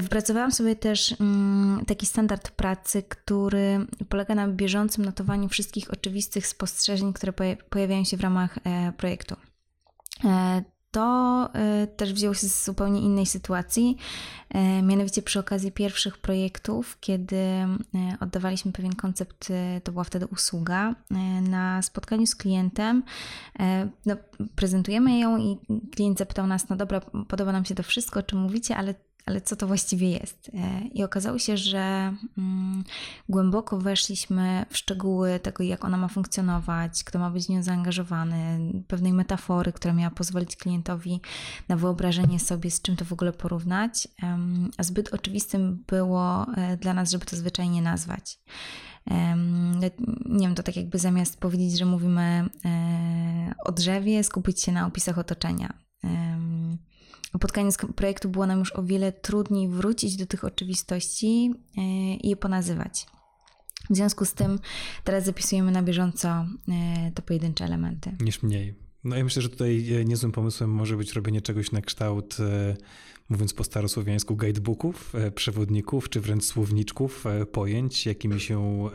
Wypracowałam 0.00 0.52
sobie 0.52 0.76
też 0.76 1.14
mm, 1.20 1.84
taki 1.84 2.06
standard 2.06 2.50
pracy, 2.50 3.02
który 3.02 3.86
polega 4.08 4.34
na 4.34 4.48
bieżącym 4.48 5.04
notowaniu 5.04 5.48
wszystkich 5.48 5.90
oczywistych 5.90 6.46
spostrzeżeń, 6.46 7.12
które 7.12 7.32
pojawiają 7.70 8.04
się 8.04 8.16
w 8.16 8.20
ramach 8.20 8.58
e, 8.64 8.92
projektu 8.92 9.36
to 10.90 11.48
y, 11.82 11.86
też 11.86 12.12
wzięło 12.12 12.34
się 12.34 12.48
z 12.48 12.64
zupełnie 12.64 13.00
innej 13.00 13.26
sytuacji, 13.26 13.96
y, 14.54 14.82
mianowicie 14.82 15.22
przy 15.22 15.38
okazji 15.38 15.72
pierwszych 15.72 16.18
projektów, 16.18 16.96
kiedy 17.00 17.36
y, 17.36 17.66
oddawaliśmy 18.20 18.72
pewien 18.72 18.94
koncept, 18.94 19.52
to 19.84 19.92
była 19.92 20.04
wtedy 20.04 20.26
usługa, 20.26 20.94
na 21.42 21.82
spotkaniu 21.82 22.26
z 22.26 22.36
klientem, 22.36 23.02
no, 24.06 24.16
prezentujemy 24.56 25.18
ją 25.18 25.38
i 25.38 25.58
klient 25.96 26.18
zapytał 26.18 26.46
nas, 26.46 26.68
no 26.68 26.76
dobra, 26.76 27.00
podoba 27.28 27.52
nam 27.52 27.64
się 27.64 27.74
to 27.74 27.82
wszystko, 27.82 28.20
o 28.20 28.22
czym 28.22 28.38
mówicie, 28.38 28.76
ale 28.76 28.94
ale 29.26 29.40
co 29.40 29.56
to 29.56 29.66
właściwie 29.66 30.10
jest? 30.10 30.50
E, 30.54 30.80
I 30.94 31.04
okazało 31.04 31.38
się, 31.38 31.56
że 31.56 32.14
mm, 32.38 32.84
głęboko 33.28 33.78
weszliśmy 33.78 34.66
w 34.70 34.76
szczegóły 34.76 35.40
tego, 35.40 35.64
jak 35.64 35.84
ona 35.84 35.96
ma 35.96 36.08
funkcjonować, 36.08 37.04
kto 37.04 37.18
ma 37.18 37.30
być 37.30 37.46
w 37.46 37.48
nią 37.48 37.62
zaangażowany, 37.62 38.72
pewnej 38.88 39.12
metafory, 39.12 39.72
która 39.72 39.94
miała 39.94 40.10
pozwolić 40.10 40.56
klientowi 40.56 41.20
na 41.68 41.76
wyobrażenie 41.76 42.40
sobie, 42.40 42.70
z 42.70 42.82
czym 42.82 42.96
to 42.96 43.04
w 43.04 43.12
ogóle 43.12 43.32
porównać. 43.32 44.08
A 44.76 44.82
zbyt 44.82 45.14
oczywistym 45.14 45.84
było 45.86 46.46
e, 46.56 46.76
dla 46.76 46.94
nas, 46.94 47.10
żeby 47.10 47.26
to 47.26 47.36
zwyczajnie 47.36 47.82
nazwać. 47.82 48.38
Nie 50.26 50.46
wiem, 50.46 50.54
to 50.54 50.62
tak 50.62 50.76
jakby 50.76 50.98
zamiast 50.98 51.40
powiedzieć, 51.40 51.78
że 51.78 51.84
mówimy 51.84 52.48
e, 52.64 53.54
o 53.64 53.72
drzewie, 53.72 54.24
skupić 54.24 54.62
się 54.62 54.72
na 54.72 54.86
opisach 54.86 55.18
otoczenia 55.18 55.74
pod 57.40 57.52
koniec 57.52 57.76
projektu 57.96 58.28
było 58.28 58.46
nam 58.46 58.58
już 58.58 58.76
o 58.76 58.82
wiele 58.82 59.12
trudniej 59.12 59.68
wrócić 59.68 60.16
do 60.16 60.26
tych 60.26 60.44
oczywistości 60.44 61.54
e, 61.76 61.80
i 62.14 62.28
je 62.28 62.36
ponazywać. 62.36 63.06
W 63.90 63.96
związku 63.96 64.24
z 64.24 64.32
tym 64.32 64.58
teraz 65.04 65.24
zapisujemy 65.24 65.70
na 65.70 65.82
bieżąco 65.82 66.28
e, 66.28 66.46
te 67.14 67.22
pojedyncze 67.22 67.64
elementy. 67.64 68.16
Niż 68.20 68.42
mniej. 68.42 68.74
No 69.04 69.16
ja 69.16 69.24
myślę, 69.24 69.42
że 69.42 69.48
tutaj 69.48 69.94
e, 69.94 70.04
niezłym 70.04 70.32
pomysłem 70.32 70.70
może 70.70 70.96
być 70.96 71.12
robienie 71.12 71.42
czegoś 71.42 71.72
na 71.72 71.80
kształt, 71.80 72.36
mówiąc 73.28 73.54
po 73.54 73.64
starosłowiańsku, 73.64 74.36
guidebooków, 74.36 75.12
przewodników, 75.34 76.08
czy 76.08 76.20
wręcz 76.20 76.44
słowniczków 76.44 77.24
pojęć, 77.52 78.06
jakimi 78.06 78.40
się 78.40 78.88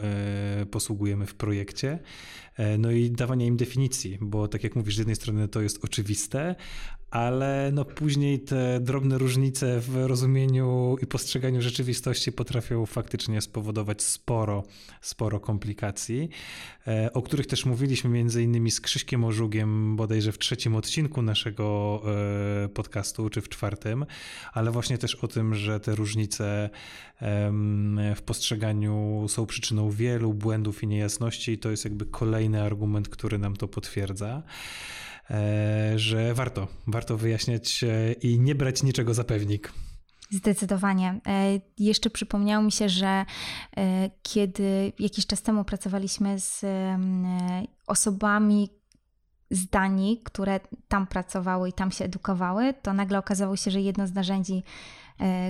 posługujemy 0.71 1.25
w 1.25 1.35
projekcie. 1.35 1.99
No 2.77 2.91
i 2.91 3.11
dawania 3.11 3.45
im 3.45 3.57
definicji, 3.57 4.17
bo 4.21 4.47
tak 4.47 4.63
jak 4.63 4.75
mówisz, 4.75 4.95
z 4.95 4.97
jednej 4.97 5.15
strony 5.15 5.47
to 5.47 5.61
jest 5.61 5.85
oczywiste, 5.85 6.55
ale 7.13 7.71
no 7.73 7.85
później 7.85 8.39
te 8.39 8.79
drobne 8.79 9.17
różnice 9.17 9.79
w 9.79 9.95
rozumieniu 9.95 10.97
i 11.01 11.07
postrzeganiu 11.07 11.61
rzeczywistości 11.61 12.31
potrafią 12.31 12.85
faktycznie 12.85 13.41
spowodować 13.41 14.01
sporo, 14.01 14.63
sporo 15.01 15.39
komplikacji, 15.39 16.29
e, 16.87 17.13
o 17.13 17.21
których 17.21 17.47
też 17.47 17.65
mówiliśmy 17.65 18.09
między 18.09 18.43
innymi 18.43 18.71
z 18.71 18.81
Krzyśkiem 18.81 19.23
Ożugiem 19.25 19.95
bodajże 19.95 20.31
w 20.31 20.37
trzecim 20.37 20.75
odcinku 20.75 21.21
naszego 21.21 22.01
e, 22.65 22.69
podcastu, 22.69 23.29
czy 23.29 23.41
w 23.41 23.49
czwartym, 23.49 24.05
ale 24.53 24.71
właśnie 24.71 24.97
też 24.97 25.15
o 25.15 25.27
tym, 25.27 25.55
że 25.55 25.79
te 25.79 25.95
różnice 25.95 26.69
w 28.15 28.21
postrzeganiu 28.25 29.25
są 29.29 29.45
przyczyną 29.45 29.89
wielu 29.89 30.33
błędów 30.33 30.83
i 30.83 30.87
niejasności 30.87 31.51
i 31.51 31.57
to 31.57 31.71
jest 31.71 31.83
jakby 31.85 32.05
kolejny 32.05 32.61
argument, 32.61 33.09
który 33.09 33.37
nam 33.37 33.55
to 33.55 33.67
potwierdza. 33.67 34.43
E, 35.31 35.99
że 35.99 36.33
warto, 36.33 36.67
warto 36.87 37.17
wyjaśniać 37.17 37.83
e, 37.83 38.13
i 38.13 38.39
nie 38.39 38.55
brać 38.55 38.83
niczego 38.83 39.13
za 39.13 39.23
pewnik. 39.23 39.73
Zdecydowanie. 40.29 41.19
E, 41.27 41.59
jeszcze 41.77 42.09
przypomniało 42.09 42.63
mi 42.63 42.71
się, 42.71 42.89
że 42.89 43.25
kiedy 44.23 44.93
jakiś 44.99 45.25
czas 45.27 45.41
temu 45.41 45.63
pracowaliśmy 45.63 46.39
z 46.39 46.65
osobami 47.87 48.69
z 49.51 49.67
Danii, 49.67 50.21
które 50.23 50.59
tam 50.87 51.07
pracowały 51.07 51.69
i 51.69 51.73
tam 51.73 51.91
się 51.91 52.05
edukowały, 52.05 52.73
to 52.81 52.93
nagle 52.93 53.19
okazało 53.19 53.55
się, 53.55 53.71
że 53.71 53.81
jedno 53.81 54.07
z 54.07 54.13
narzędzi, 54.13 54.63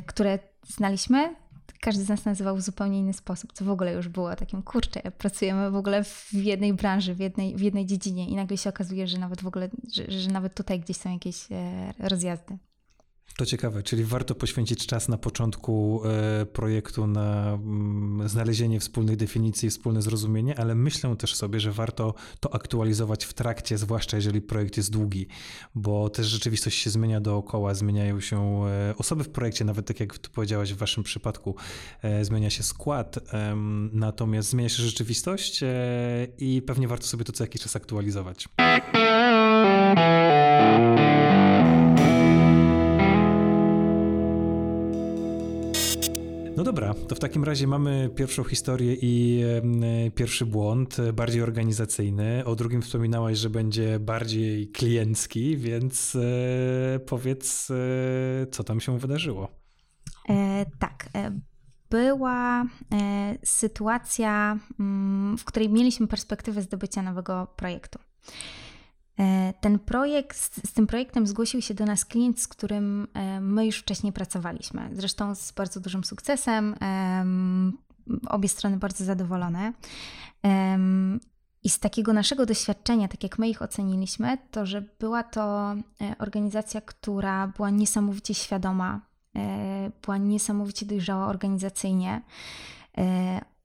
które 0.06 0.39
znaliśmy, 0.68 1.36
każdy 1.84 2.04
z 2.04 2.10
nas 2.10 2.25
nazywał 2.25 2.56
w 2.56 2.62
zupełnie 2.62 3.00
inny 3.00 3.13
sposób, 3.13 3.54
co 3.54 3.66
w 3.66 3.70
ogóle 3.70 3.94
już 3.94 4.08
było 4.08 4.36
takim, 4.36 4.62
kurczę, 4.62 5.02
pracujemy 5.18 5.72
w 5.72 5.75
ogóle 5.75 6.04
w 6.04 6.34
jednej 6.34 6.74
branży, 6.74 7.16
w 7.16 7.20
jednej, 7.20 7.56
w 7.56 7.62
jednej 7.62 7.86
dziedzinie 7.86 8.28
i 8.28 8.36
nagle 8.36 8.58
się 8.58 8.70
okazuje, 8.70 9.08
że 9.08 9.18
nawet 9.18 9.42
w 9.42 9.48
ogóle, 9.48 9.70
że, 9.94 10.12
że 10.12 10.32
nawet 10.32 10.56
tutaj 10.56 10.80
gdzieś 10.80 10.98
są 10.98 11.13
jakieś 11.13 11.52
e, 11.52 11.94
rozjazdy. 12.00 12.58
To 13.38 13.46
ciekawe, 13.46 13.84
czyli 13.84 14.04
warto 14.04 14.36
poświęcić 14.36 14.88
czas 14.88 15.10
na 15.10 15.18
początku 15.18 16.02
e, 16.06 16.46
projektu 16.46 17.08
na 17.08 17.54
mm, 17.54 18.30
znalezienie 18.30 18.80
wspólnych 18.80 19.16
definicji, 19.16 19.70
wspólne 19.70 20.02
zrozumienie, 20.02 20.60
ale 20.60 20.75
myślę 20.75 21.16
też 21.16 21.36
sobie, 21.36 21.60
że 21.60 21.72
warto 21.72 22.13
to 22.40 22.54
aktualizować 22.54 23.25
w 23.25 23.34
trakcie, 23.34 23.78
zwłaszcza 23.78 24.18
jeżeli 24.18 24.42
projekt 24.42 24.78
jest 24.78 24.92
długi, 24.92 25.28
bo 25.75 26.10
też 26.10 26.28
rzeczywistość 26.28 26.80
się 26.80 26.90
zmienia 26.90 27.22
dookoła, 27.22 27.74
zmieniają 27.74 28.20
się 28.20 28.66
e, 28.66 28.94
osoby 28.98 29.24
w 29.24 29.30
projekcie, 29.30 29.66
nawet 29.66 29.86
tak 29.88 30.00
jak 30.00 30.18
tu 30.18 30.32
powiedziałaś 30.32 30.74
w 30.74 30.78
waszym 30.78 31.04
przypadku, 31.04 31.56
e, 32.02 32.25
zmienia 32.25 32.50
się 32.50 32.63
skład, 32.63 33.20
natomiast 33.92 34.50
zmienia 34.50 34.70
się 34.70 34.84
rzeczywistość 34.84 35.63
i 36.38 36.62
pewnie 36.62 36.88
warto 36.88 37.08
sobie 37.08 37.25
to 37.25 37.32
co 37.32 37.44
jakiś 37.44 37.62
czas 37.62 37.75
aktualizować. 37.75 38.48
No 46.57 46.63
dobra, 46.63 46.93
to 47.07 47.15
w 47.15 47.19
takim 47.19 47.43
razie 47.43 47.67
mamy 47.67 48.10
pierwszą 48.15 48.43
historię 48.43 48.95
i 49.01 49.43
e, 50.07 50.12
pierwszy 50.12 50.45
błąd, 50.45 50.98
bardziej 51.13 51.41
organizacyjny. 51.41 52.45
O 52.45 52.55
drugim 52.55 52.81
wspominałaś, 52.81 53.38
że 53.38 53.50
będzie 53.50 54.00
bardziej 54.00 54.67
kliencki, 54.67 55.57
więc 55.57 56.15
e, 56.15 57.00
powiedz, 57.00 57.72
e, 57.72 58.48
co 58.51 58.63
tam 58.63 58.79
się 58.79 59.00
wydarzyło. 59.00 59.48
E, 60.29 60.65
tak. 60.79 61.10
E, 61.15 61.39
była 61.89 62.62
e, 62.63 62.65
sytuacja, 63.43 64.60
mm, 64.79 65.38
w 65.38 65.45
której 65.45 65.69
mieliśmy 65.69 66.07
perspektywę 66.07 66.62
zdobycia 66.62 67.01
nowego 67.01 67.48
projektu. 67.55 68.00
E, 69.20 69.53
ten 69.62 69.79
projekt, 69.79 70.67
z 70.67 70.74
tym 70.74 70.88
projektem 70.88 71.27
zgłosił 71.27 71.62
się 71.62 71.74
do 71.74 71.86
nas 71.86 72.05
klient, 72.05 72.39
z 72.39 72.48
którym 72.48 73.08
e, 73.13 73.41
my 73.41 73.65
już 73.65 73.77
wcześniej 73.77 74.13
pracowaliśmy. 74.13 74.89
Zresztą 74.93 75.36
z 75.36 75.51
bardzo 75.51 75.79
dużym 75.79 76.03
sukcesem, 76.03 76.75
obie 78.27 78.50
strony 78.50 78.77
bardzo 78.77 79.05
zadowolone. 79.05 79.74
I 81.63 81.70
z 81.70 81.79
takiego 81.79 82.13
naszego 82.13 82.46
doświadczenia, 82.46 83.08
tak 83.08 83.24
jak 83.24 83.39
my 83.39 83.50
ich 83.50 83.62
oceniliśmy, 83.62 84.38
to 84.51 84.65
że 84.65 84.82
była 85.00 85.24
to 85.24 85.72
e, 85.72 85.75
organizacja, 86.20 86.82
która 86.82 87.48
była 87.48 87.70
niesamowicie 87.70 88.34
świadoma, 88.34 89.01
była 90.01 90.17
niesamowicie 90.17 90.86
dojrzała 90.86 91.27
organizacyjnie 91.27 92.22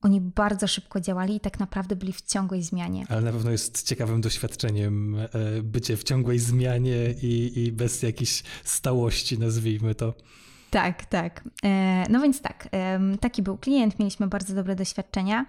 oni 0.03 0.21
bardzo 0.21 0.67
szybko 0.67 1.01
działali 1.01 1.37
i 1.37 1.41
tak 1.41 1.61
naprawdę 1.61 1.97
byli 1.97 2.13
w 2.13 2.23
ciągłej 2.23 2.63
zmianie. 2.63 3.05
Ale 3.09 3.21
na 3.21 3.33
pewno 3.33 3.51
jest 3.51 3.83
ciekawym 3.83 4.21
doświadczeniem 4.21 5.17
e, 5.17 5.29
bycie 5.63 5.97
w 5.97 6.05
ciągłej 6.05 6.39
zmianie 6.39 7.15
i, 7.23 7.53
i 7.65 7.73
bez 7.73 8.03
jakiejś 8.03 8.43
stałości, 8.65 9.39
nazwijmy 9.39 9.95
to. 9.95 10.15
Tak, 10.71 11.05
tak. 11.05 11.45
E, 11.65 12.05
no 12.11 12.21
więc 12.21 12.41
tak, 12.41 12.69
taki 13.21 13.43
był 13.43 13.59
klient, 13.59 13.99
mieliśmy 13.99 14.27
bardzo 14.27 14.55
dobre 14.55 14.77
doświadczenia. 14.77 15.47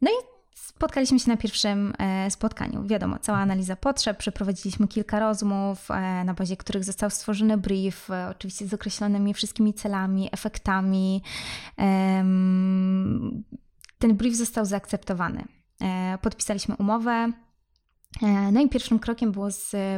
No 0.00 0.10
i 0.10 0.35
Spotkaliśmy 0.56 1.20
się 1.20 1.30
na 1.30 1.36
pierwszym 1.36 1.92
e, 1.98 2.30
spotkaniu. 2.30 2.86
Wiadomo, 2.86 3.18
cała 3.18 3.38
analiza 3.38 3.76
potrzeb, 3.76 4.18
przeprowadziliśmy 4.18 4.88
kilka 4.88 5.20
rozmów, 5.20 5.90
e, 5.90 6.24
na 6.24 6.34
bazie 6.34 6.56
których 6.56 6.84
został 6.84 7.10
stworzony 7.10 7.56
brief, 7.56 8.10
e, 8.10 8.28
oczywiście 8.28 8.66
z 8.66 8.74
określonymi 8.74 9.34
wszystkimi 9.34 9.74
celami, 9.74 10.28
efektami. 10.32 11.22
Ten 13.98 14.16
brief 14.16 14.36
został 14.36 14.64
zaakceptowany. 14.64 15.44
Podpisaliśmy 16.22 16.76
umowę, 16.76 17.32
no 18.52 18.60
i 18.60 18.68
pierwszym 18.68 18.98
krokiem 18.98 19.32
było 19.32 19.48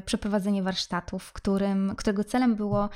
przeprowadzenie 0.07 0.63
warsztatów, 0.63 1.33
którym, 1.33 1.95
którego 1.97 2.25
celem 2.25 2.55
było 2.55 2.89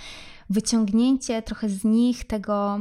wyciągnięcie 0.50 1.42
trochę 1.42 1.68
z 1.68 1.84
nich 1.84 2.24
tego, 2.24 2.80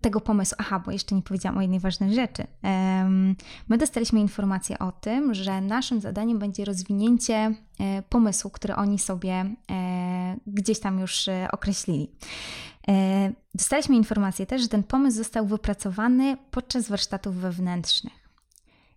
tego 0.00 0.20
pomysłu. 0.20 0.56
Aha, 0.60 0.82
bo 0.86 0.90
jeszcze 0.90 1.14
nie 1.14 1.22
powiedziałam 1.22 1.58
o 1.58 1.60
jednej 1.60 1.80
ważnej 1.80 2.14
rzeczy. 2.14 2.46
My 3.68 3.78
dostaliśmy 3.78 4.20
informację 4.20 4.78
o 4.78 4.92
tym, 4.92 5.34
że 5.34 5.60
naszym 5.60 6.00
zadaniem 6.00 6.38
będzie 6.38 6.64
rozwinięcie 6.64 7.54
e, 7.80 8.02
pomysłu, 8.02 8.50
który 8.50 8.74
oni 8.74 8.98
sobie 8.98 9.54
e, 9.70 10.36
gdzieś 10.46 10.80
tam 10.80 11.00
już 11.00 11.28
określili. 11.52 12.10
Dostaliśmy 13.54 13.96
informację 13.96 14.46
też, 14.46 14.62
że 14.62 14.68
ten 14.68 14.82
pomysł 14.82 15.16
został 15.16 15.46
wypracowany 15.46 16.36
podczas 16.50 16.88
warsztatów 16.88 17.36
wewnętrznych. 17.36 18.21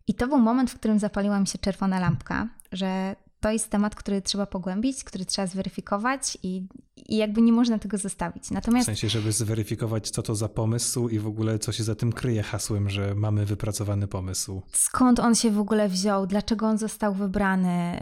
I 0.08 0.14
to 0.14 0.28
był 0.28 0.38
moment, 0.38 0.72
w 0.72 0.76
którym 0.76 1.00
zapaliła 1.00 1.40
mi 1.40 1.48
się 1.48 1.58
czerwona 1.58 2.00
lampka, 2.00 2.50
że 2.72 3.16
to 3.40 3.52
jest 3.52 3.70
temat, 3.70 3.96
który 3.96 4.22
trzeba 4.22 4.46
pogłębić, 4.46 5.04
który 5.04 5.26
trzeba 5.26 5.48
zweryfikować 5.48 6.38
i, 6.44 6.68
i 6.96 7.18
jakby 7.18 7.42
nie 7.42 7.52
można 7.52 7.80
tego 7.80 7.98
zostawić. 7.98 8.52
Natomiast... 8.52 8.86
W 8.86 8.86
sensie, 8.86 9.10
żeby 9.10 9.32
zweryfikować, 9.32 10.10
co 10.10 10.24
to 10.24 10.36
za 10.36 10.50
pomysł 10.50 11.10
i 11.10 11.20
w 11.20 11.28
ogóle 11.28 11.60
co 11.60 11.72
się 11.72 11.84
za 11.84 11.96
tym 11.96 12.12
kryje 12.12 12.44
hasłem, 12.44 12.90
że 12.90 13.16
mamy 13.16 13.46
wypracowany 13.46 14.08
pomysł. 14.08 14.62
Skąd 14.72 15.20
on 15.20 15.36
się 15.36 15.52
w 15.52 15.60
ogóle 15.60 15.90
wziął, 15.90 16.28
dlaczego 16.28 16.68
on 16.68 16.78
został 16.78 17.14
wybrany, 17.14 18.00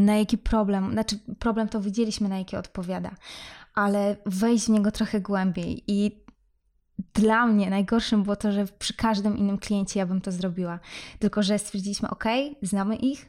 na 0.00 0.16
jaki 0.16 0.38
problem, 0.38 0.92
znaczy 0.92 1.18
problem 1.38 1.68
to 1.68 1.80
widzieliśmy, 1.80 2.28
na 2.28 2.38
jaki 2.38 2.56
odpowiada, 2.56 3.10
ale 3.74 4.16
wejść 4.26 4.66
w 4.66 4.68
niego 4.68 4.90
trochę 4.90 5.20
głębiej 5.20 5.82
i 5.86 6.23
dla 7.14 7.46
mnie 7.46 7.70
najgorszym 7.70 8.22
było 8.22 8.36
to, 8.36 8.52
że 8.52 8.66
przy 8.78 8.94
każdym 8.94 9.36
innym 9.36 9.58
kliencie 9.58 10.00
ja 10.00 10.06
bym 10.06 10.20
to 10.20 10.32
zrobiła. 10.32 10.78
Tylko, 11.18 11.42
że 11.42 11.58
stwierdziliśmy, 11.58 12.10
ok, 12.10 12.24
znamy 12.62 12.96
ich, 12.96 13.28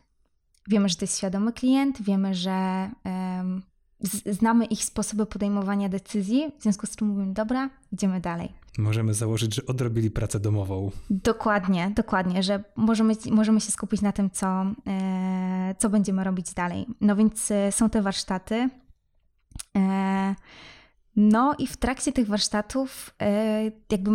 wiemy, 0.67 0.89
że 0.89 0.95
to 0.95 1.03
jest 1.03 1.17
świadomy 1.17 1.53
klient, 1.53 2.01
wiemy, 2.01 2.35
że 2.35 2.89
um, 3.05 3.61
znamy 4.25 4.65
ich 4.65 4.85
sposoby 4.85 5.25
podejmowania 5.25 5.89
decyzji, 5.89 6.51
w 6.59 6.63
związku 6.63 6.85
z 6.85 6.95
czym 6.95 7.07
mówimy, 7.07 7.33
dobra, 7.33 7.69
idziemy 7.91 8.21
dalej. 8.21 8.49
Możemy 8.77 9.13
założyć, 9.13 9.55
że 9.55 9.65
odrobili 9.65 10.11
pracę 10.11 10.39
domową. 10.39 10.91
Dokładnie, 11.09 11.91
dokładnie, 11.95 12.43
że 12.43 12.63
możemy, 12.75 13.13
możemy 13.31 13.61
się 13.61 13.71
skupić 13.71 14.01
na 14.01 14.11
tym, 14.11 14.29
co, 14.29 14.65
e, 14.87 15.75
co 15.77 15.89
będziemy 15.89 16.23
robić 16.23 16.53
dalej. 16.53 16.85
No 17.01 17.15
więc 17.15 17.51
e, 17.51 17.71
są 17.71 17.89
te 17.89 18.01
warsztaty. 18.01 18.69
E, 19.77 20.35
no 21.15 21.55
i 21.59 21.67
w 21.67 21.77
trakcie 21.77 22.11
tych 22.11 22.27
warsztatów 22.27 23.15
jakby 23.91 24.09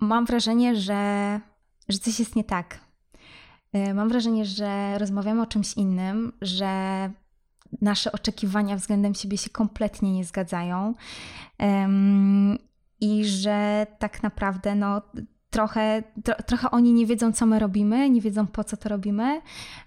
mam 0.00 0.26
wrażenie, 0.26 0.76
że, 0.76 1.40
że 1.88 1.98
coś 1.98 2.18
jest 2.18 2.36
nie 2.36 2.44
tak. 2.44 2.80
Mam 3.94 4.08
wrażenie, 4.08 4.44
że 4.44 4.98
rozmawiamy 4.98 5.42
o 5.42 5.46
czymś 5.46 5.74
innym, 5.74 6.32
że 6.40 6.70
nasze 7.80 8.12
oczekiwania 8.12 8.76
względem 8.76 9.14
siebie 9.14 9.38
się 9.38 9.50
kompletnie 9.50 10.12
nie 10.12 10.24
zgadzają. 10.24 10.94
I 13.00 13.24
że 13.24 13.86
tak 13.98 14.22
naprawdę 14.22 14.74
no, 14.74 15.02
trochę, 15.56 16.02
tro, 16.24 16.34
trochę 16.46 16.70
oni 16.70 16.92
nie 16.92 17.06
wiedzą, 17.06 17.32
co 17.32 17.46
my 17.46 17.58
robimy, 17.58 18.10
nie 18.10 18.20
wiedzą, 18.20 18.46
po 18.46 18.64
co 18.64 18.76
to 18.76 18.88
robimy. 18.88 19.40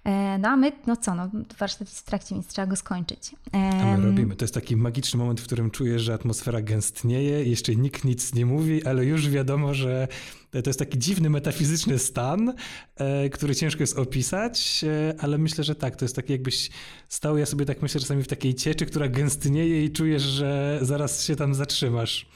E, 0.04 0.38
no 0.38 0.50
a 0.50 0.58
my, 0.58 0.72
no 0.88 0.98
co, 0.98 1.16
no, 1.16 1.30
warsztat 1.60 1.88
jest 1.88 2.00
w 2.00 2.04
trakcie, 2.04 2.36
więc 2.36 2.48
trzeba 2.48 2.68
go 2.68 2.76
skończyć. 2.76 3.36
A 3.52 3.98
my 3.98 4.06
robimy. 4.06 4.36
To 4.36 4.44
jest 4.44 4.54
taki 4.54 4.76
magiczny 4.76 5.20
moment, 5.20 5.42
w 5.42 5.44
którym 5.44 5.72
czujesz, 5.72 6.02
że 6.02 6.14
atmosfera 6.14 6.62
gęstnieje, 6.62 7.44
jeszcze 7.44 7.76
nikt 7.76 8.04
nic 8.04 8.34
nie 8.34 8.46
mówi, 8.46 8.86
ale 8.86 9.06
już 9.06 9.30
wiadomo, 9.30 9.74
że 9.74 10.08
to 10.52 10.70
jest 10.70 10.80
taki 10.80 11.00
dziwny, 11.00 11.30
metafizyczny 11.30 12.00
stan, 12.00 12.54
e, 12.96 13.30
który 13.30 13.56
ciężko 13.56 13.84
jest 13.84 13.98
opisać, 13.98 14.84
e, 14.84 15.14
ale 15.20 15.38
myślę, 15.38 15.64
że 15.64 15.76
tak, 15.76 15.96
to 15.96 16.06
jest 16.06 16.16
taki 16.16 16.32
jakbyś 16.32 16.70
stał, 17.10 17.38
ja 17.38 17.46
sobie 17.46 17.66
tak 17.66 17.82
myślę 17.82 18.02
czasami 18.02 18.24
w 18.24 18.28
takiej 18.28 18.56
cieczy, 18.56 18.86
która 18.86 19.08
gęstnieje 19.08 19.86
i 19.86 19.92
czujesz, 19.92 20.24
że 20.24 20.80
zaraz 20.82 21.24
się 21.24 21.36
tam 21.36 21.54
zatrzymasz. 21.56 22.30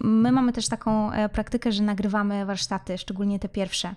My 0.00 0.32
mamy 0.32 0.52
też 0.52 0.68
taką 0.68 1.12
e, 1.12 1.28
praktykę, 1.28 1.72
że 1.72 1.82
nagrywamy 1.82 2.46
warsztaty, 2.46 2.98
szczególnie 2.98 3.38
te 3.38 3.48
pierwsze. 3.48 3.94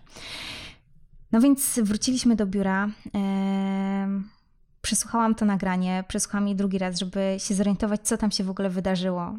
No 1.31 1.41
więc 1.41 1.79
wróciliśmy 1.83 2.35
do 2.35 2.45
biura. 2.45 2.89
Przesłuchałam 4.81 5.35
to 5.35 5.45
nagranie, 5.45 6.03
przesłuchałam 6.07 6.47
je 6.47 6.55
drugi 6.55 6.77
raz, 6.77 6.99
żeby 6.99 7.35
się 7.37 7.55
zorientować, 7.55 8.01
co 8.01 8.17
tam 8.17 8.31
się 8.31 8.43
w 8.43 8.49
ogóle 8.49 8.69
wydarzyło. 8.69 9.33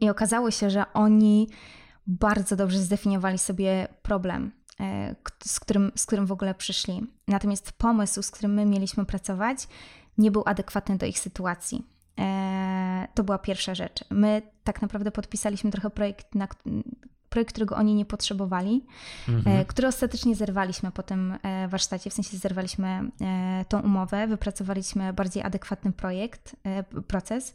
I 0.00 0.10
okazało 0.10 0.50
się, 0.50 0.70
że 0.70 0.92
oni 0.92 1.48
bardzo 2.06 2.56
dobrze 2.56 2.78
zdefiniowali 2.78 3.38
sobie 3.38 3.88
problem, 4.02 4.52
e, 4.80 5.14
z 5.44 5.60
którym, 5.60 5.92
z 5.96 6.06
którym 6.06 6.26
w 6.26 6.32
ogóle 6.32 6.54
przyszli. 6.54 7.06
Natomiast 7.28 7.72
pomysł, 7.72 8.22
z 8.22 8.30
którym 8.30 8.54
my 8.54 8.66
mieliśmy 8.66 9.04
pracować, 9.04 9.68
nie 10.18 10.30
był 10.30 10.42
adekwatny 10.46 10.96
do 10.96 11.06
ich 11.06 11.18
sytuacji. 11.18 11.86
E, 12.20 13.08
to 13.14 13.24
była 13.24 13.38
pierwsza 13.38 13.74
rzecz. 13.74 14.04
My 14.10 14.42
tak 14.64 14.82
naprawdę 14.82 15.10
podpisaliśmy 15.10 15.70
trochę 15.70 15.90
projekt, 15.90 16.34
na, 16.34 16.48
projekt 17.28 17.52
którego 17.52 17.76
oni 17.76 17.94
nie 17.94 18.04
potrzebowali, 18.04 18.86
e, 19.28 19.32
mhm. 19.32 19.64
który 19.64 19.88
ostatecznie 19.88 20.34
zerwaliśmy 20.34 20.90
po 20.90 21.02
tym 21.02 21.38
e, 21.42 21.68
warsztacie, 21.68 22.10
w 22.10 22.14
sensie 22.14 22.36
zerwaliśmy 22.36 23.10
tą 23.68 23.80
umowę, 23.80 24.26
wypracowaliśmy 24.26 25.12
bardziej 25.12 25.42
adekwatny 25.42 25.92
projekt, 25.92 26.56
proces. 27.06 27.54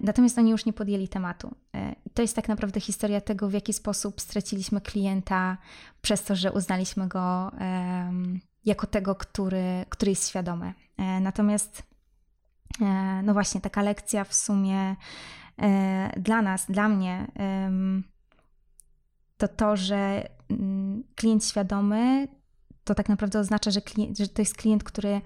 Natomiast 0.00 0.38
oni 0.38 0.50
już 0.50 0.66
nie 0.66 0.72
podjęli 0.72 1.08
tematu. 1.08 1.54
To 2.14 2.22
jest 2.22 2.36
tak 2.36 2.48
naprawdę 2.48 2.80
historia 2.80 3.20
tego, 3.20 3.48
w 3.48 3.52
jaki 3.52 3.72
sposób 3.72 4.20
straciliśmy 4.20 4.80
klienta 4.80 5.56
przez 6.02 6.24
to, 6.24 6.36
że 6.36 6.52
uznaliśmy 6.52 7.08
go 7.08 7.50
jako 8.64 8.86
tego, 8.86 9.14
który, 9.14 9.84
który 9.88 10.10
jest 10.10 10.28
świadomy. 10.28 10.74
Natomiast 11.20 11.87
no 13.22 13.32
właśnie, 13.32 13.60
taka 13.60 13.82
lekcja 13.82 14.24
w 14.24 14.34
sumie 14.34 14.96
e, 15.62 16.20
dla 16.20 16.42
nas, 16.42 16.66
dla 16.68 16.88
mnie, 16.88 17.26
to 19.36 19.48
to, 19.48 19.76
że 19.76 20.28
mm, 20.50 21.04
klient 21.14 21.44
świadomy 21.44 22.28
to 22.84 22.94
tak 22.94 23.08
naprawdę 23.08 23.38
oznacza, 23.38 23.70
że, 23.70 23.80
klient, 23.80 24.18
że 24.18 24.28
to 24.28 24.42
jest 24.42 24.56
klient, 24.56 24.84
który 24.84 25.20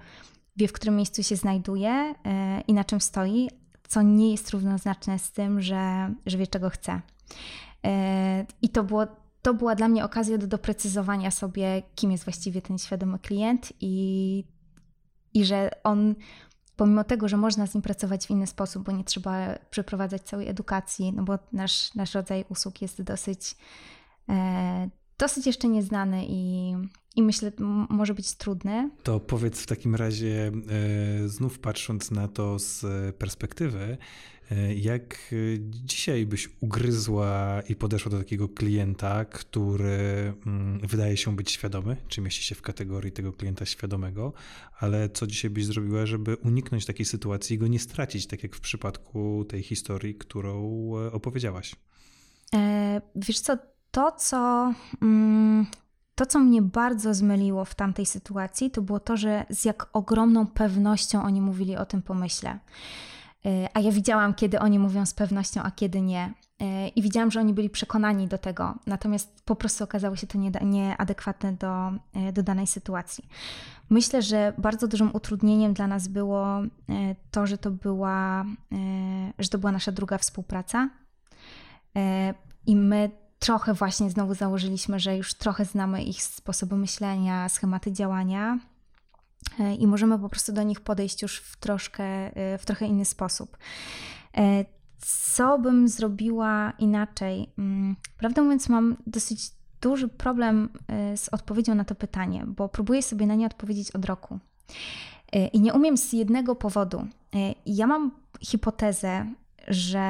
wie, 0.57 0.67
w 0.67 0.73
którym 0.73 0.95
miejscu 0.95 1.23
się 1.23 1.35
znajduje 1.35 1.89
e, 1.89 2.61
i 2.67 2.73
na 2.73 2.83
czym 2.83 3.01
stoi, 3.01 3.49
co 3.87 4.01
nie 4.01 4.31
jest 4.31 4.49
równoznaczne 4.49 5.19
z 5.19 5.31
tym, 5.31 5.61
że, 5.61 6.13
że 6.25 6.37
wie, 6.37 6.47
czego 6.47 6.69
chce. 6.69 7.01
I 8.61 8.69
to, 8.69 8.83
było, 8.83 9.07
to 9.41 9.53
była 9.53 9.75
dla 9.75 9.87
mnie 9.87 10.05
okazja 10.05 10.37
do 10.37 10.47
doprecyzowania 10.47 11.31
sobie, 11.31 11.83
kim 11.95 12.11
jest 12.11 12.23
właściwie 12.23 12.61
ten 12.61 12.77
świadomy 12.77 13.19
klient 13.19 13.73
i, 13.81 14.43
i 15.33 15.45
że 15.45 15.69
on 15.83 16.15
pomimo 16.83 17.03
tego, 17.03 17.27
że 17.27 17.37
można 17.37 17.67
z 17.67 17.73
nim 17.73 17.81
pracować 17.81 18.27
w 18.27 18.29
inny 18.29 18.47
sposób, 18.47 18.83
bo 18.83 18.91
nie 18.91 19.03
trzeba 19.03 19.59
przeprowadzać 19.69 20.21
całej 20.21 20.47
edukacji, 20.47 21.13
no 21.13 21.23
bo 21.23 21.39
nasz, 21.53 21.95
nasz 21.95 22.13
rodzaj 22.13 22.45
usług 22.49 22.81
jest 22.81 23.01
dosyć, 23.01 23.55
e, 24.29 24.89
dosyć 25.17 25.45
jeszcze 25.45 25.67
nieznany 25.67 26.25
i, 26.27 26.73
i 27.15 27.23
myślę, 27.23 27.51
może 27.89 28.13
być 28.13 28.35
trudny. 28.35 28.89
To 29.03 29.19
powiedz 29.19 29.61
w 29.61 29.67
takim 29.67 29.95
razie, 29.95 30.51
e, 31.23 31.27
znów 31.27 31.59
patrząc 31.59 32.11
na 32.11 32.27
to 32.27 32.59
z 32.59 32.85
perspektywy, 33.15 33.97
E, 33.97 33.97
jak 34.75 35.13
e, 35.13 35.35
dzisiaj 35.59 36.25
byś 36.25 36.49
ugryzła 36.59 37.61
i 37.69 37.75
podeszła 37.75 38.11
do 38.11 38.17
takiego 38.17 38.49
klienta, 38.49 39.25
który 39.25 40.33
mm, 40.45 40.79
wydaje 40.79 41.17
się 41.17 41.35
być 41.35 41.51
świadomy, 41.51 41.97
czy 42.07 42.21
mieści 42.21 42.43
się 42.43 42.55
w 42.55 42.61
kategorii 42.61 43.11
tego 43.11 43.33
klienta 43.33 43.65
świadomego, 43.65 44.33
ale 44.79 45.09
co 45.09 45.27
dzisiaj 45.27 45.51
byś 45.51 45.65
zrobiła, 45.65 46.05
żeby 46.05 46.35
uniknąć 46.35 46.85
takiej 46.85 47.05
sytuacji 47.05 47.55
i 47.55 47.59
go 47.59 47.67
nie 47.67 47.79
stracić, 47.79 48.27
tak 48.27 48.43
jak 48.43 48.55
w 48.55 48.59
przypadku 48.59 49.45
tej 49.49 49.63
historii, 49.63 50.15
którą 50.15 50.61
e, 50.97 51.11
opowiedziałaś? 51.11 51.75
E, 52.55 53.01
wiesz 53.15 53.39
co, 53.39 53.57
to 53.91 54.11
co, 54.11 54.73
mm, 55.01 55.65
to, 56.15 56.25
co 56.25 56.39
mnie 56.39 56.61
bardzo 56.61 57.13
zmyliło 57.13 57.65
w 57.65 57.75
tamtej 57.75 58.05
sytuacji, 58.05 58.71
to 58.71 58.81
było 58.81 58.99
to, 58.99 59.17
że 59.17 59.45
z 59.49 59.65
jak 59.65 59.89
ogromną 59.93 60.47
pewnością 60.47 61.23
oni 61.23 61.41
mówili 61.41 61.75
o 61.75 61.85
tym 61.85 62.01
pomyśle. 62.01 62.59
E, 63.45 63.69
a 63.73 63.79
ja 63.79 63.91
widziałam, 63.91 64.33
kiedy 64.33 64.59
oni 64.59 64.79
mówią 64.79 65.05
z 65.05 65.13
pewnością, 65.13 65.61
a 65.63 65.71
kiedy 65.71 66.01
nie. 66.01 66.33
E, 66.59 66.87
I 66.87 67.01
widziałam, 67.01 67.31
że 67.31 67.39
oni 67.39 67.53
byli 67.53 67.69
przekonani 67.69 68.27
do 68.27 68.37
tego, 68.37 68.75
natomiast 68.87 69.43
po 69.45 69.55
prostu 69.55 69.83
okazało 69.83 70.15
się 70.15 70.27
to 70.27 70.37
nieadekwatne 70.61 71.53
do, 71.53 71.91
e, 72.13 72.33
do 72.33 72.43
danej 72.43 72.67
sytuacji. 72.67 73.27
Myślę, 73.89 74.21
że 74.21 74.53
bardzo 74.57 74.87
dużym 74.87 75.09
utrudnieniem 75.15 75.73
dla 75.73 75.87
nas 75.87 76.07
było 76.07 76.45
to, 77.31 77.47
że 77.47 77.57
to 77.57 77.71
była, 77.71 78.45
że 79.39 79.49
to 79.49 79.57
była 79.57 79.71
nasza 79.71 79.91
druga 79.91 80.17
współpraca. 80.17 80.89
I 82.65 82.75
my 82.75 83.11
trochę 83.39 83.73
właśnie 83.73 84.09
znowu 84.09 84.33
założyliśmy, 84.33 84.99
że 84.99 85.17
już 85.17 85.33
trochę 85.33 85.65
znamy 85.65 86.03
ich 86.03 86.23
sposoby 86.23 86.75
myślenia, 86.75 87.49
schematy 87.49 87.91
działania 87.91 88.59
i 89.79 89.87
możemy 89.87 90.19
po 90.19 90.29
prostu 90.29 90.53
do 90.53 90.63
nich 90.63 90.81
podejść 90.81 91.21
już 91.21 91.37
w, 91.37 91.57
troszkę, 91.57 92.03
e, 92.03 92.57
w 92.57 92.65
trochę 92.65 92.85
inny 92.85 93.05
sposób. 93.05 93.57
E, 94.37 94.65
co 94.97 95.59
bym 95.59 95.87
zrobiła 95.87 96.73
inaczej? 96.79 97.53
Mm, 97.57 97.95
prawdę 98.17 98.41
mówiąc, 98.41 98.69
mam 98.69 98.97
dosyć 99.07 99.51
duży 99.81 100.07
problem 100.07 100.69
z 101.15 101.29
odpowiedzią 101.29 101.75
na 101.75 101.83
to 101.83 101.95
pytanie, 101.95 102.43
bo 102.47 102.69
próbuję 102.69 103.01
sobie 103.01 103.27
na 103.27 103.35
nie 103.35 103.45
odpowiedzieć 103.45 103.91
od 103.91 104.05
roku. 104.05 104.39
I 105.53 105.61
nie 105.61 105.73
umiem 105.73 105.97
z 105.97 106.13
jednego 106.13 106.55
powodu. 106.55 107.07
Ja 107.65 107.87
mam 107.87 108.11
hipotezę, 108.41 109.33
że 109.67 110.05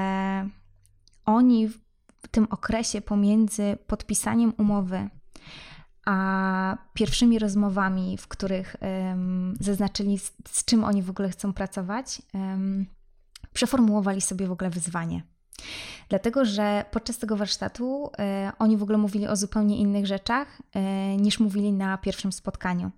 oni 1.25 1.67
w 1.67 2.27
tym 2.31 2.47
okresie 2.49 3.01
pomiędzy 3.01 3.77
podpisaniem 3.87 4.53
umowy 4.57 5.09
a 6.05 6.77
pierwszymi 6.93 7.39
rozmowami, 7.39 8.17
w 8.17 8.27
których 8.27 8.75
um, 8.81 9.53
zaznaczyli, 9.59 10.19
z, 10.19 10.33
z, 10.47 10.65
czym 10.65 10.83
oni 10.83 11.01
w 11.03 11.09
ogóle 11.09 11.29
chcą 11.29 11.53
pracować, 11.53 12.21
um, 12.33 12.85
przeformułowali 13.53 14.21
sobie 14.21 14.47
w 14.47 14.51
ogóle 14.51 14.69
wyzwanie. 14.69 15.23
Dlatego, 16.09 16.45
że 16.45 16.85
podczas 16.91 17.17
tego 17.17 17.35
warsztatu 17.35 18.11
e, 18.19 18.51
oni 18.59 18.77
w 18.77 18.83
ogóle 18.83 18.97
mówili 18.97 19.27
o 19.27 19.35
zupełnie 19.35 19.77
innych 19.77 20.07
rzeczach 20.07 20.61
e, 20.73 21.17
niż 21.17 21.39
mówili 21.39 21.73
na 21.73 21.97
pierwszym 21.97 22.31
spotkaniu. 22.31 22.91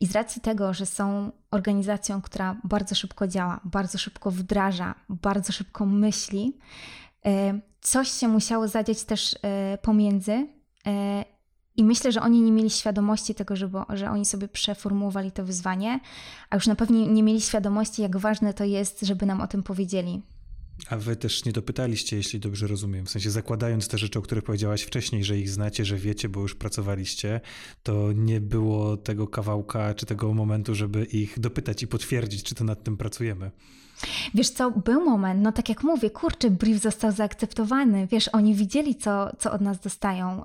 I 0.00 0.06
z 0.06 0.12
racji 0.12 0.42
tego, 0.42 0.74
że 0.74 0.86
są 0.86 1.32
organizacją, 1.50 2.22
która 2.22 2.56
bardzo 2.64 2.94
szybko 2.94 3.28
działa, 3.28 3.60
bardzo 3.64 3.98
szybko 3.98 4.30
wdraża, 4.30 4.94
bardzo 5.08 5.52
szybko 5.52 5.86
myśli, 5.86 6.58
e, 7.26 7.60
coś 7.80 8.10
się 8.10 8.28
musiało 8.28 8.68
zadziać 8.68 9.04
też 9.04 9.36
e, 9.42 9.78
pomiędzy 9.78 10.46
e, 10.86 11.24
i 11.80 11.84
myślę, 11.84 12.12
że 12.12 12.22
oni 12.22 12.42
nie 12.42 12.52
mieli 12.52 12.70
świadomości 12.70 13.34
tego, 13.34 13.56
żeby, 13.56 13.78
że 13.88 14.10
oni 14.10 14.24
sobie 14.24 14.48
przeformułowali 14.48 15.32
to 15.32 15.44
wyzwanie, 15.44 16.00
a 16.50 16.56
już 16.56 16.66
na 16.66 16.74
pewno 16.74 17.06
nie 17.06 17.22
mieli 17.22 17.40
świadomości, 17.40 18.02
jak 18.02 18.16
ważne 18.16 18.54
to 18.54 18.64
jest, 18.64 19.00
żeby 19.00 19.26
nam 19.26 19.40
o 19.40 19.46
tym 19.46 19.62
powiedzieli. 19.62 20.22
A 20.90 20.96
wy 20.96 21.16
też 21.16 21.44
nie 21.44 21.52
dopytaliście, 21.52 22.16
jeśli 22.16 22.40
dobrze 22.40 22.66
rozumiem, 22.66 23.06
w 23.06 23.10
sensie 23.10 23.30
zakładając 23.30 23.88
te 23.88 23.98
rzeczy, 23.98 24.18
o 24.18 24.22
których 24.22 24.44
powiedziałaś 24.44 24.82
wcześniej, 24.82 25.24
że 25.24 25.38
ich 25.38 25.50
znacie, 25.50 25.84
że 25.84 25.96
wiecie, 25.96 26.28
bo 26.28 26.40
już 26.40 26.54
pracowaliście, 26.54 27.40
to 27.82 28.12
nie 28.12 28.40
było 28.40 28.96
tego 28.96 29.28
kawałka 29.28 29.94
czy 29.94 30.06
tego 30.06 30.34
momentu, 30.34 30.74
żeby 30.74 31.04
ich 31.04 31.40
dopytać 31.40 31.82
i 31.82 31.86
potwierdzić, 31.86 32.42
czy 32.42 32.54
to 32.54 32.64
nad 32.64 32.84
tym 32.84 32.96
pracujemy. 32.96 33.50
Wiesz 34.34 34.50
co, 34.50 34.70
był 34.70 35.04
moment, 35.04 35.42
no 35.42 35.52
tak 35.52 35.68
jak 35.68 35.82
mówię, 35.82 36.10
kurczę, 36.10 36.50
brief 36.50 36.82
został 36.82 37.12
zaakceptowany, 37.12 38.06
wiesz, 38.06 38.28
oni 38.28 38.54
widzieli, 38.54 38.96
co, 38.96 39.36
co 39.38 39.52
od 39.52 39.60
nas 39.60 39.80
dostają. 39.80 40.44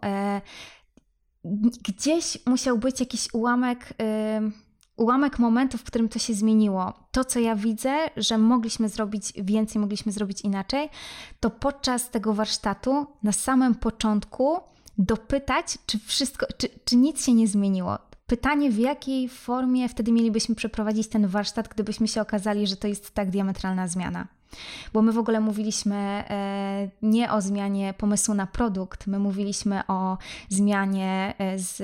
Gdzieś 1.88 2.38
musiał 2.45 2.77
być 2.77 2.99
jakiś 2.99 3.34
ułamek... 3.34 3.93
Y 4.01 4.65
ułamek 4.97 5.39
momentu, 5.39 5.77
w 5.77 5.84
którym 5.84 6.10
to 6.10 6.19
się 6.19 6.34
zmieniło. 6.34 6.93
To, 7.12 7.25
co 7.25 7.39
ja 7.39 7.55
widzę, 7.55 8.10
że 8.17 8.38
mogliśmy 8.38 8.89
zrobić 8.89 9.34
więcej, 9.38 9.81
mogliśmy 9.81 10.12
zrobić 10.12 10.41
inaczej, 10.41 10.89
to 11.39 11.49
podczas 11.49 12.10
tego 12.10 12.34
warsztatu 12.34 13.08
na 13.23 13.31
samym 13.31 13.75
początku 13.75 14.60
dopytać, 14.97 15.77
czy 15.86 15.99
wszystko, 15.99 16.45
czy, 16.58 16.69
czy 16.86 16.95
nic 16.95 17.25
się 17.25 17.34
nie 17.34 17.47
zmieniło. 17.47 17.97
Pytanie, 18.27 18.71
w 18.71 18.77
jakiej 18.77 19.29
formie 19.29 19.89
wtedy 19.89 20.12
mielibyśmy 20.12 20.55
przeprowadzić 20.55 21.08
ten 21.08 21.27
warsztat, 21.27 21.67
gdybyśmy 21.67 22.08
się 22.08 22.21
okazali, 22.21 22.67
że 22.67 22.77
to 22.77 22.88
jest 22.88 23.12
tak 23.12 23.29
diametralna 23.29 23.88
zmiana. 23.88 24.27
Bo 24.94 25.02
my 25.02 25.12
w 25.12 25.18
ogóle 25.18 25.39
mówiliśmy 25.39 25.96
e, 25.96 26.89
nie 27.02 27.32
o 27.32 27.41
zmianie 27.41 27.94
pomysłu 27.98 28.34
na 28.34 28.48
produkt, 28.48 29.08
my 29.08 29.20
mówiliśmy 29.20 29.82
o 29.88 30.18
zmianie 30.50 31.34
e, 31.38 31.60
z, 31.60 31.82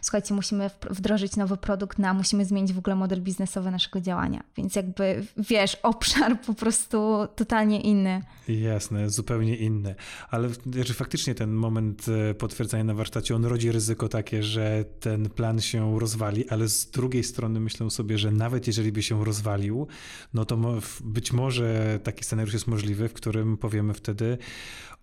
słuchajcie, 0.00 0.34
musimy 0.34 0.70
wdrożyć 0.90 1.36
nowy 1.36 1.56
produkt, 1.56 1.98
na, 1.98 2.14
musimy 2.14 2.44
zmienić 2.44 2.72
w 2.72 2.78
ogóle 2.78 2.96
model 2.96 3.22
biznesowy 3.22 3.70
naszego 3.70 4.00
działania. 4.00 4.42
Więc 4.56 4.76
jakby, 4.76 5.26
wiesz, 5.36 5.76
obszar 5.82 6.40
po 6.40 6.54
prostu 6.54 7.26
totalnie 7.36 7.80
inny. 7.80 8.22
Jasne, 8.48 9.10
zupełnie 9.10 9.56
inny. 9.56 9.94
Ale 10.30 10.48
że 10.84 10.94
faktycznie 10.94 11.34
ten 11.34 11.52
moment 11.52 12.06
e, 12.08 12.34
potwierdzenia 12.34 12.84
na 12.84 12.94
warsztacie, 12.94 13.36
on 13.36 13.44
rodzi 13.44 13.72
ryzyko 13.72 14.08
takie, 14.08 14.42
że 14.42 14.84
ten 15.00 15.30
plan 15.30 15.60
się 15.60 16.00
rozwali, 16.00 16.48
ale 16.48 16.68
z 16.68 16.90
drugiej 16.90 17.24
strony 17.24 17.60
myślę 17.60 17.90
sobie, 17.90 18.18
że 18.18 18.30
nawet 18.30 18.66
jeżeli 18.66 18.92
by 18.92 19.02
się 19.02 19.24
rozwalił, 19.24 19.86
no 20.34 20.44
to 20.44 20.58
być 21.04 21.32
może 21.32 21.98
taki 22.12 22.24
scenariusz 22.24 22.52
jest 22.52 22.66
możliwy, 22.66 23.08
w 23.08 23.12
którym 23.12 23.56
powiemy 23.56 23.94
wtedy, 23.94 24.38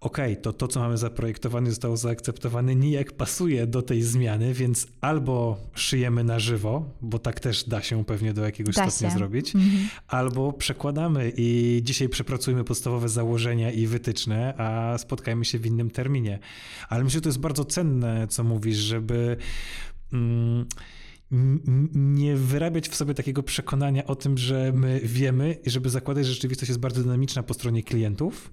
ok, 0.02 0.18
to 0.42 0.54
to, 0.54 0.68
co 0.68 0.80
mamy 0.80 0.98
zaprojektowane, 0.98 1.70
zostało 1.70 1.98
zaakceptowane, 1.98 2.76
nijak 2.76 3.12
pasuje 3.12 3.68
do 3.68 3.82
tej 3.82 4.02
zmiany, 4.02 4.54
więc 4.54 4.88
albo 5.02 5.58
szyjemy 5.76 6.24
na 6.24 6.40
żywo, 6.40 6.86
bo 7.02 7.20
tak 7.20 7.40
też 7.40 7.64
da 7.64 7.82
się 7.82 8.06
pewnie 8.06 8.34
do 8.34 8.46
jakiegoś 8.46 8.76
da 8.76 8.90
stopnia 8.90 9.10
się. 9.10 9.18
zrobić, 9.18 9.56
mhm. 9.56 9.90
albo 10.08 10.54
przekładamy 10.54 11.32
i 11.38 11.82
dzisiaj 11.84 12.10
przepracujmy 12.10 12.64
podstawowe 12.64 13.10
założenia 13.10 13.72
i 13.72 13.88
wytyczne, 13.88 14.54
a 14.58 14.98
spotkajmy 14.98 15.46
się 15.46 15.60
w 15.60 15.66
innym 15.66 15.90
terminie. 15.90 16.40
Ale 16.90 17.04
myślę, 17.04 17.18
że 17.18 17.22
to 17.22 17.30
jest 17.30 17.40
bardzo 17.40 17.66
cenne, 17.66 18.28
co 18.28 18.44
mówisz, 18.44 18.78
żeby. 18.78 19.38
Mm, 20.14 20.66
nie 21.94 22.36
wyrabiać 22.36 22.90
w 22.90 22.96
sobie 22.96 23.14
takiego 23.14 23.44
przekonania 23.44 24.06
o 24.06 24.16
tym, 24.16 24.38
że 24.38 24.72
my 24.76 25.00
wiemy 25.04 25.54
i 25.66 25.70
żeby 25.70 25.90
zakładać, 25.90 26.26
że 26.26 26.34
rzeczywistość 26.34 26.70
jest 26.70 26.80
bardzo 26.80 27.04
dynamiczna 27.04 27.44
po 27.44 27.54
stronie 27.54 27.84
klientów 27.84 28.52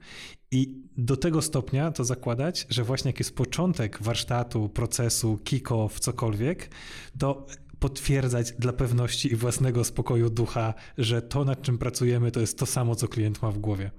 i 0.51 0.83
do 0.97 1.17
tego 1.17 1.43
stopnia 1.43 1.91
to 1.91 2.05
zakładać, 2.05 2.67
że 2.71 2.85
właśnie 2.85 3.09
jak 3.09 3.19
jest 3.19 3.37
początek 3.37 4.03
warsztatu, 4.03 4.69
procesu, 4.69 5.39
kick-off, 5.45 6.01
cokolwiek, 6.01 6.71
to 7.19 7.47
potwierdzać 7.79 8.53
dla 8.53 8.73
pewności 8.73 9.33
i 9.33 9.37
własnego 9.37 9.85
spokoju 9.85 10.31
ducha, 10.31 10.75
że 10.99 11.23
to, 11.23 11.45
nad 11.45 11.63
czym 11.63 11.79
pracujemy, 11.79 12.31
to 12.31 12.41
jest 12.41 12.59
to 12.59 12.67
samo, 12.67 12.95
co 12.95 13.09
klient 13.09 13.43
ma 13.43 13.51
w 13.51 13.59
głowie. 13.59 13.91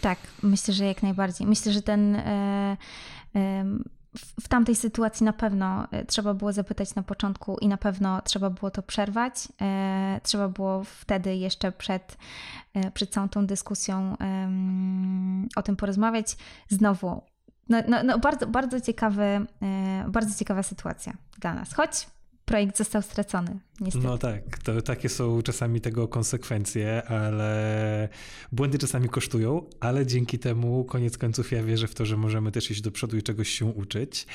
Tak, 0.00 0.18
myślę, 0.42 0.74
że 0.74 0.84
jak 0.84 1.02
najbardziej. 1.02 1.46
Myślę, 1.46 1.72
że 1.72 1.82
ten. 1.82 2.14
E, 2.14 2.76
e, 3.34 3.64
w 4.14 4.48
tamtej 4.48 4.76
sytuacji 4.76 5.24
na 5.24 5.32
pewno 5.32 5.88
e, 5.90 6.04
trzeba 6.04 6.34
było 6.34 6.52
zapytać 6.52 6.94
na 6.94 7.02
początku 7.02 7.58
i 7.58 7.68
na 7.68 7.76
pewno 7.76 8.22
trzeba 8.22 8.50
było 8.50 8.70
to 8.70 8.82
przerwać. 8.82 9.34
E, 9.60 10.20
trzeba 10.22 10.48
było 10.48 10.84
wtedy 10.84 11.36
jeszcze 11.36 11.72
przed, 11.72 12.16
e, 12.74 12.90
przed 12.90 13.10
całą 13.10 13.28
tą 13.28 13.46
dyskusją 13.46 14.16
o 15.56 15.62
tym 15.62 15.76
porozmawiać. 15.76 16.36
Znowu, 16.68 17.22
no, 17.68 17.78
no, 17.88 18.02
no 18.02 18.18
bardzo, 18.18 18.46
bardzo, 18.46 18.80
ciekawy, 18.80 19.46
bardzo 20.08 20.38
ciekawa 20.38 20.62
sytuacja 20.62 21.12
dla 21.38 21.54
nas. 21.54 21.74
Choć 21.74 22.06
projekt 22.52 22.78
został 22.78 23.02
stracony, 23.02 23.58
niestety. 23.80 24.06
No 24.06 24.18
tak, 24.18 24.58
to 24.58 24.82
takie 24.82 25.08
są 25.08 25.42
czasami 25.42 25.80
tego 25.80 26.08
konsekwencje, 26.08 27.02
ale 27.02 28.08
błędy 28.52 28.78
czasami 28.78 29.08
kosztują, 29.08 29.66
ale 29.80 30.06
dzięki 30.06 30.38
temu 30.38 30.84
koniec 30.84 31.18
końców 31.18 31.52
ja 31.52 31.62
wierzę 31.62 31.88
w 31.88 31.94
to, 31.94 32.06
że 32.06 32.16
możemy 32.16 32.52
też 32.52 32.70
iść 32.70 32.80
do 32.80 32.90
przodu 32.90 33.16
i 33.16 33.22
czegoś 33.22 33.48
się 33.48 33.66
uczyć. 33.66 34.26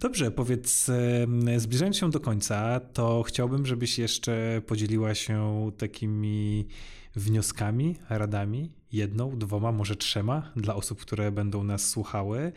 Dobrze, 0.00 0.30
powiedz, 0.30 0.90
zbliżając 1.56 1.96
się 1.96 2.10
do 2.10 2.20
końca, 2.20 2.80
to 2.80 3.22
chciałbym, 3.22 3.66
żebyś 3.66 3.98
jeszcze 3.98 4.62
podzieliła 4.66 5.14
się 5.14 5.70
takimi 5.78 6.66
wnioskami, 7.16 7.96
radami, 8.08 8.70
jedną, 8.92 9.38
dwoma, 9.38 9.72
może 9.72 9.96
trzema 9.96 10.52
dla 10.56 10.74
osób, 10.74 11.00
które 11.00 11.32
będą 11.32 11.64
nas 11.64 11.88
słuchały, 11.88 12.52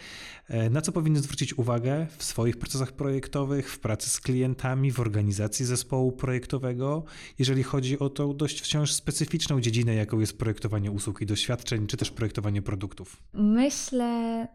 e, 0.47 0.69
na 0.69 0.81
co 0.81 0.91
powinny 0.91 1.19
zwrócić 1.19 1.57
uwagę 1.57 2.07
w 2.17 2.23
swoich 2.23 2.57
procesach 2.57 2.91
projektowych, 2.91 3.71
w 3.71 3.79
pracy 3.79 4.09
z 4.09 4.21
klientami, 4.21 4.91
w 4.91 4.99
organizacji 4.99 5.65
zespołu 5.65 6.11
projektowego, 6.11 7.03
jeżeli 7.39 7.63
chodzi 7.63 7.99
o 7.99 8.09
tą 8.09 8.37
dość 8.37 8.61
wciąż 8.61 8.91
specyficzną 8.91 9.61
dziedzinę, 9.61 9.95
jaką 9.95 10.19
jest 10.19 10.37
projektowanie 10.37 10.91
usług 10.91 11.21
i 11.21 11.25
doświadczeń, 11.25 11.87
czy 11.87 11.97
też 11.97 12.11
projektowanie 12.11 12.61
produktów? 12.61 13.23
Myślę, 13.33 14.47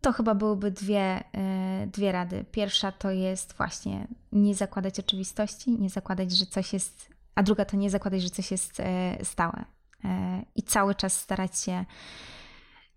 to 0.00 0.12
chyba 0.12 0.34
byłyby 0.34 0.70
dwie, 0.70 1.24
e, 1.34 1.88
dwie 1.92 2.12
rady. 2.12 2.44
Pierwsza 2.50 2.92
to 2.92 3.10
jest 3.10 3.54
właśnie 3.56 4.08
nie 4.32 4.54
zakładać 4.54 4.98
oczywistości, 4.98 5.70
nie 5.78 5.90
zakładać, 5.90 6.32
że 6.32 6.46
coś 6.46 6.72
jest 6.72 7.16
a 7.36 7.42
druga 7.42 7.64
to 7.64 7.76
nie 7.76 7.90
zakładać, 7.90 8.22
że 8.22 8.30
coś 8.30 8.50
jest 8.50 8.80
e, 8.80 9.24
stałe. 9.24 9.64
E, 10.04 10.42
I 10.54 10.62
cały 10.62 10.94
czas 10.94 11.20
starać 11.20 11.60
się 11.60 11.84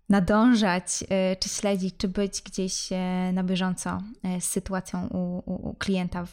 nadążać, 0.08 1.04
e, 1.08 1.36
czy 1.36 1.48
śledzić, 1.48 1.96
czy 1.96 2.08
być 2.08 2.42
gdzieś 2.42 2.88
na 3.32 3.44
bieżąco 3.44 4.02
z 4.40 4.44
sytuacją 4.44 5.06
u, 5.06 5.42
u, 5.46 5.68
u 5.70 5.74
klienta. 5.74 6.26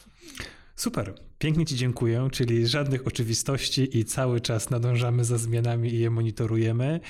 Super. 0.76 1.27
Pięknie 1.38 1.66
Ci 1.66 1.76
dziękuję, 1.76 2.28
czyli 2.32 2.66
żadnych 2.66 3.06
oczywistości 3.06 3.98
i 3.98 4.04
cały 4.04 4.40
czas 4.40 4.70
nadążamy 4.70 5.24
za 5.24 5.38
zmianami 5.38 5.94
i 5.94 5.98
je 5.98 6.10
monitorujemy. 6.10 7.00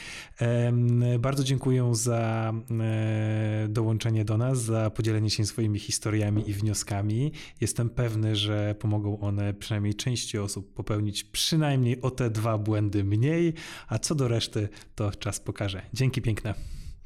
Bardzo 1.18 1.44
dziękuję 1.44 1.94
za 1.94 2.52
e, 2.80 3.66
dołączenie 3.68 4.24
do 4.24 4.36
nas, 4.36 4.62
za 4.62 4.90
podzielenie 4.90 5.30
się 5.30 5.46
swoimi 5.46 5.78
historiami 5.78 6.50
i 6.50 6.54
wnioskami. 6.54 7.32
Jestem 7.60 7.90
pewny, 7.90 8.36
że 8.36 8.74
pomogą 8.78 9.20
one 9.20 9.54
przynajmniej 9.54 9.94
części 9.94 10.38
osób 10.38 10.74
popełnić 10.74 11.24
przynajmniej 11.24 12.00
o 12.00 12.10
te 12.10 12.30
dwa 12.30 12.58
błędy 12.58 13.04
mniej, 13.04 13.54
a 13.88 13.98
co 13.98 14.14
do 14.14 14.28
reszty, 14.28 14.68
to 14.94 15.10
czas 15.10 15.40
pokaże. 15.40 15.82
Dzięki 15.94 16.22
piękne. 16.22 16.54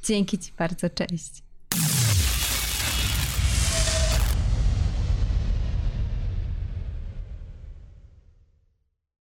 Dzięki 0.04 0.38
Ci 0.38 0.52
bardzo, 0.58 0.90
cześć. 0.90 1.51